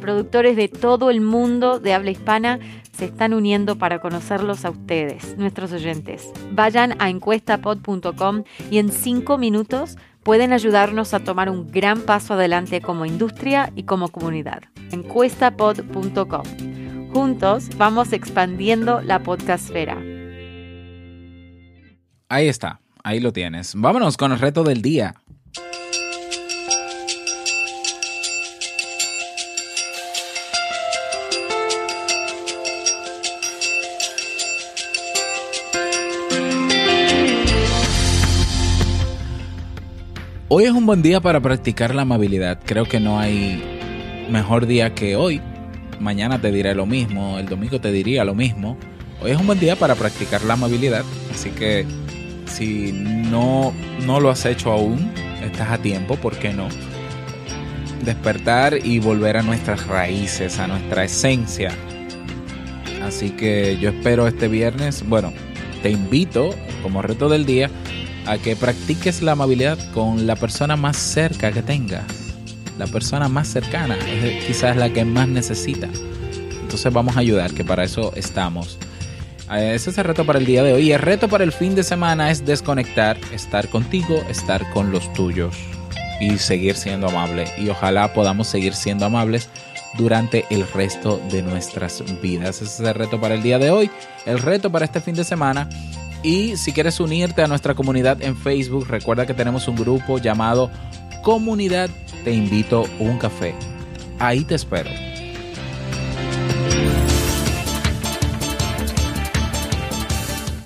Productores 0.00 0.56
de 0.56 0.68
todo 0.68 1.10
el 1.10 1.20
mundo 1.20 1.80
de 1.80 1.94
habla 1.94 2.12
hispana 2.12 2.60
se 2.92 3.06
están 3.06 3.34
uniendo 3.34 3.76
para 3.76 3.98
conocerlos 3.98 4.64
a 4.64 4.70
ustedes, 4.70 5.36
nuestros 5.36 5.72
oyentes. 5.72 6.30
Vayan 6.52 6.94
a 7.00 7.10
encuestapod.com 7.10 8.44
y 8.70 8.78
en 8.78 8.92
cinco 8.92 9.36
minutos 9.36 9.98
pueden 10.22 10.52
ayudarnos 10.52 11.12
a 11.12 11.20
tomar 11.20 11.50
un 11.50 11.70
gran 11.70 12.02
paso 12.02 12.34
adelante 12.34 12.80
como 12.80 13.04
industria 13.04 13.72
y 13.74 13.82
como 13.82 14.08
comunidad. 14.08 14.62
Encuestapod.com 14.92 16.42
Juntos 17.12 17.70
vamos 17.76 18.12
expandiendo 18.12 19.00
la 19.00 19.20
podcastfera. 19.24 19.98
Ahí 22.28 22.46
está, 22.46 22.80
ahí 23.02 23.18
lo 23.18 23.32
tienes. 23.32 23.74
Vámonos 23.74 24.16
con 24.16 24.30
el 24.30 24.38
reto 24.38 24.62
del 24.62 24.80
día. 24.80 25.16
Hoy 40.52 40.64
es 40.64 40.70
un 40.70 40.86
buen 40.86 41.02
día 41.02 41.20
para 41.20 41.40
practicar 41.40 41.92
la 41.92 42.02
amabilidad. 42.02 42.60
Creo 42.64 42.84
que 42.84 43.00
no 43.00 43.18
hay 43.18 44.28
mejor 44.30 44.66
día 44.66 44.94
que 44.94 45.16
hoy 45.16 45.40
mañana 46.00 46.40
te 46.40 46.50
diré 46.50 46.74
lo 46.74 46.86
mismo, 46.86 47.38
el 47.38 47.46
domingo 47.46 47.80
te 47.80 47.92
diría 47.92 48.24
lo 48.24 48.34
mismo. 48.34 48.76
Hoy 49.22 49.32
es 49.32 49.36
un 49.38 49.46
buen 49.46 49.60
día 49.60 49.76
para 49.76 49.94
practicar 49.94 50.42
la 50.44 50.54
amabilidad, 50.54 51.04
así 51.32 51.50
que 51.50 51.86
si 52.46 52.92
no, 52.92 53.72
no 54.06 54.18
lo 54.18 54.30
has 54.30 54.46
hecho 54.46 54.72
aún, 54.72 55.12
estás 55.44 55.70
a 55.70 55.78
tiempo, 55.78 56.16
¿por 56.16 56.36
qué 56.36 56.52
no? 56.52 56.68
Despertar 58.04 58.78
y 58.82 58.98
volver 58.98 59.36
a 59.36 59.42
nuestras 59.42 59.86
raíces, 59.86 60.58
a 60.58 60.66
nuestra 60.66 61.04
esencia. 61.04 61.70
Así 63.04 63.30
que 63.30 63.78
yo 63.78 63.90
espero 63.90 64.26
este 64.26 64.48
viernes, 64.48 65.06
bueno, 65.06 65.32
te 65.82 65.90
invito 65.90 66.54
como 66.82 67.02
reto 67.02 67.28
del 67.28 67.44
día 67.44 67.70
a 68.26 68.38
que 68.38 68.56
practiques 68.56 69.20
la 69.22 69.32
amabilidad 69.32 69.78
con 69.92 70.26
la 70.26 70.36
persona 70.36 70.76
más 70.76 70.96
cerca 70.96 71.52
que 71.52 71.62
tengas 71.62 72.29
la 72.78 72.86
persona 72.86 73.28
más 73.28 73.48
cercana, 73.48 73.96
es 73.96 74.44
quizás 74.44 74.76
la 74.76 74.90
que 74.90 75.04
más 75.04 75.28
necesita. 75.28 75.88
Entonces 76.62 76.92
vamos 76.92 77.16
a 77.16 77.20
ayudar, 77.20 77.52
que 77.52 77.64
para 77.64 77.84
eso 77.84 78.12
estamos. 78.14 78.78
Eh, 79.52 79.72
ese 79.74 79.90
es 79.90 79.98
el 79.98 80.04
reto 80.04 80.24
para 80.24 80.38
el 80.38 80.46
día 80.46 80.62
de 80.62 80.72
hoy. 80.72 80.82
Y 80.88 80.92
el 80.92 81.00
reto 81.00 81.28
para 81.28 81.44
el 81.44 81.52
fin 81.52 81.74
de 81.74 81.82
semana 81.82 82.30
es 82.30 82.46
desconectar, 82.46 83.18
estar 83.32 83.68
contigo, 83.68 84.22
estar 84.28 84.70
con 84.70 84.92
los 84.92 85.12
tuyos 85.12 85.56
y 86.20 86.38
seguir 86.38 86.76
siendo 86.76 87.08
amable. 87.08 87.46
Y 87.58 87.68
ojalá 87.68 88.12
podamos 88.12 88.46
seguir 88.46 88.74
siendo 88.74 89.06
amables 89.06 89.48
durante 89.98 90.44
el 90.50 90.66
resto 90.72 91.20
de 91.30 91.42
nuestras 91.42 92.04
vidas. 92.22 92.62
Ese 92.62 92.64
es 92.64 92.80
el 92.80 92.94
reto 92.94 93.20
para 93.20 93.34
el 93.34 93.42
día 93.42 93.58
de 93.58 93.70
hoy. 93.70 93.90
El 94.26 94.38
reto 94.38 94.70
para 94.70 94.84
este 94.84 95.00
fin 95.00 95.16
de 95.16 95.24
semana. 95.24 95.68
Y 96.22 96.56
si 96.56 96.72
quieres 96.72 97.00
unirte 97.00 97.42
a 97.42 97.46
nuestra 97.46 97.74
comunidad 97.74 98.22
en 98.22 98.36
Facebook, 98.36 98.86
recuerda 98.88 99.26
que 99.26 99.34
tenemos 99.34 99.66
un 99.68 99.76
grupo 99.76 100.18
llamado 100.18 100.70
Comunidad 101.22 101.90
te 102.24 102.32
invito 102.32 102.84
un 102.98 103.18
café. 103.18 103.54
Ahí 104.18 104.44
te 104.44 104.54
espero. 104.54 104.90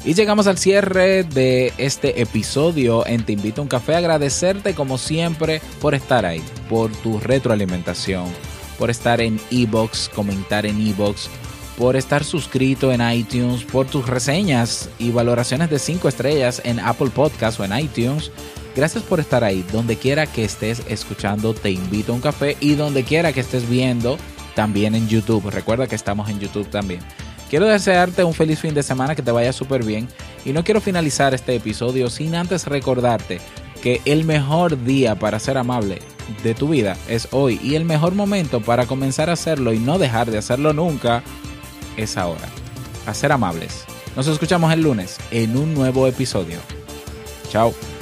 Y 0.06 0.12
llegamos 0.12 0.46
al 0.46 0.58
cierre 0.58 1.24
de 1.24 1.72
este 1.78 2.20
episodio 2.20 3.06
en 3.06 3.24
Te 3.24 3.32
invito 3.32 3.62
a 3.62 3.64
un 3.64 3.68
café. 3.68 3.94
Agradecerte 3.94 4.74
como 4.74 4.98
siempre 4.98 5.62
por 5.80 5.94
estar 5.94 6.26
ahí, 6.26 6.42
por 6.68 6.92
tu 6.92 7.18
retroalimentación, 7.18 8.26
por 8.78 8.90
estar 8.90 9.22
en 9.22 9.40
Ebox, 9.50 10.10
comentar 10.14 10.66
en 10.66 10.86
Ebox, 10.86 11.30
por 11.78 11.96
estar 11.96 12.22
suscrito 12.22 12.92
en 12.92 13.00
iTunes, 13.00 13.64
por 13.64 13.86
tus 13.86 14.06
reseñas 14.06 14.90
y 14.98 15.10
valoraciones 15.10 15.70
de 15.70 15.78
5 15.78 16.06
estrellas 16.06 16.60
en 16.64 16.80
Apple 16.80 17.08
Podcast 17.08 17.58
o 17.60 17.64
en 17.64 17.78
iTunes. 17.78 18.30
Gracias 18.74 19.04
por 19.04 19.20
estar 19.20 19.44
ahí. 19.44 19.64
Donde 19.72 19.96
quiera 19.96 20.26
que 20.26 20.44
estés 20.44 20.82
escuchando, 20.88 21.54
te 21.54 21.70
invito 21.70 22.12
a 22.12 22.14
un 22.16 22.20
café 22.20 22.56
y 22.60 22.74
donde 22.74 23.04
quiera 23.04 23.32
que 23.32 23.40
estés 23.40 23.68
viendo, 23.68 24.18
también 24.54 24.94
en 24.94 25.08
YouTube. 25.08 25.50
Recuerda 25.50 25.86
que 25.86 25.94
estamos 25.94 26.28
en 26.28 26.40
YouTube 26.40 26.68
también. 26.68 27.00
Quiero 27.50 27.66
desearte 27.66 28.24
un 28.24 28.34
feliz 28.34 28.58
fin 28.58 28.74
de 28.74 28.82
semana, 28.82 29.14
que 29.14 29.22
te 29.22 29.30
vaya 29.30 29.52
súper 29.52 29.84
bien. 29.84 30.08
Y 30.44 30.52
no 30.52 30.64
quiero 30.64 30.80
finalizar 30.80 31.34
este 31.34 31.54
episodio 31.54 32.10
sin 32.10 32.34
antes 32.34 32.66
recordarte 32.66 33.40
que 33.82 34.00
el 34.06 34.24
mejor 34.24 34.82
día 34.82 35.14
para 35.14 35.38
ser 35.38 35.58
amable 35.58 36.00
de 36.42 36.54
tu 36.54 36.68
vida 36.68 36.96
es 37.08 37.28
hoy 37.32 37.60
y 37.62 37.74
el 37.74 37.84
mejor 37.84 38.14
momento 38.14 38.60
para 38.60 38.86
comenzar 38.86 39.28
a 39.28 39.34
hacerlo 39.34 39.72
y 39.72 39.78
no 39.78 39.98
dejar 39.98 40.30
de 40.30 40.38
hacerlo 40.38 40.72
nunca 40.72 41.22
es 41.96 42.16
ahora. 42.16 42.48
A 43.06 43.14
ser 43.14 43.30
amables. 43.30 43.84
Nos 44.16 44.26
escuchamos 44.26 44.72
el 44.72 44.82
lunes 44.82 45.18
en 45.30 45.56
un 45.56 45.74
nuevo 45.74 46.06
episodio. 46.06 46.58
Chao. 47.50 47.93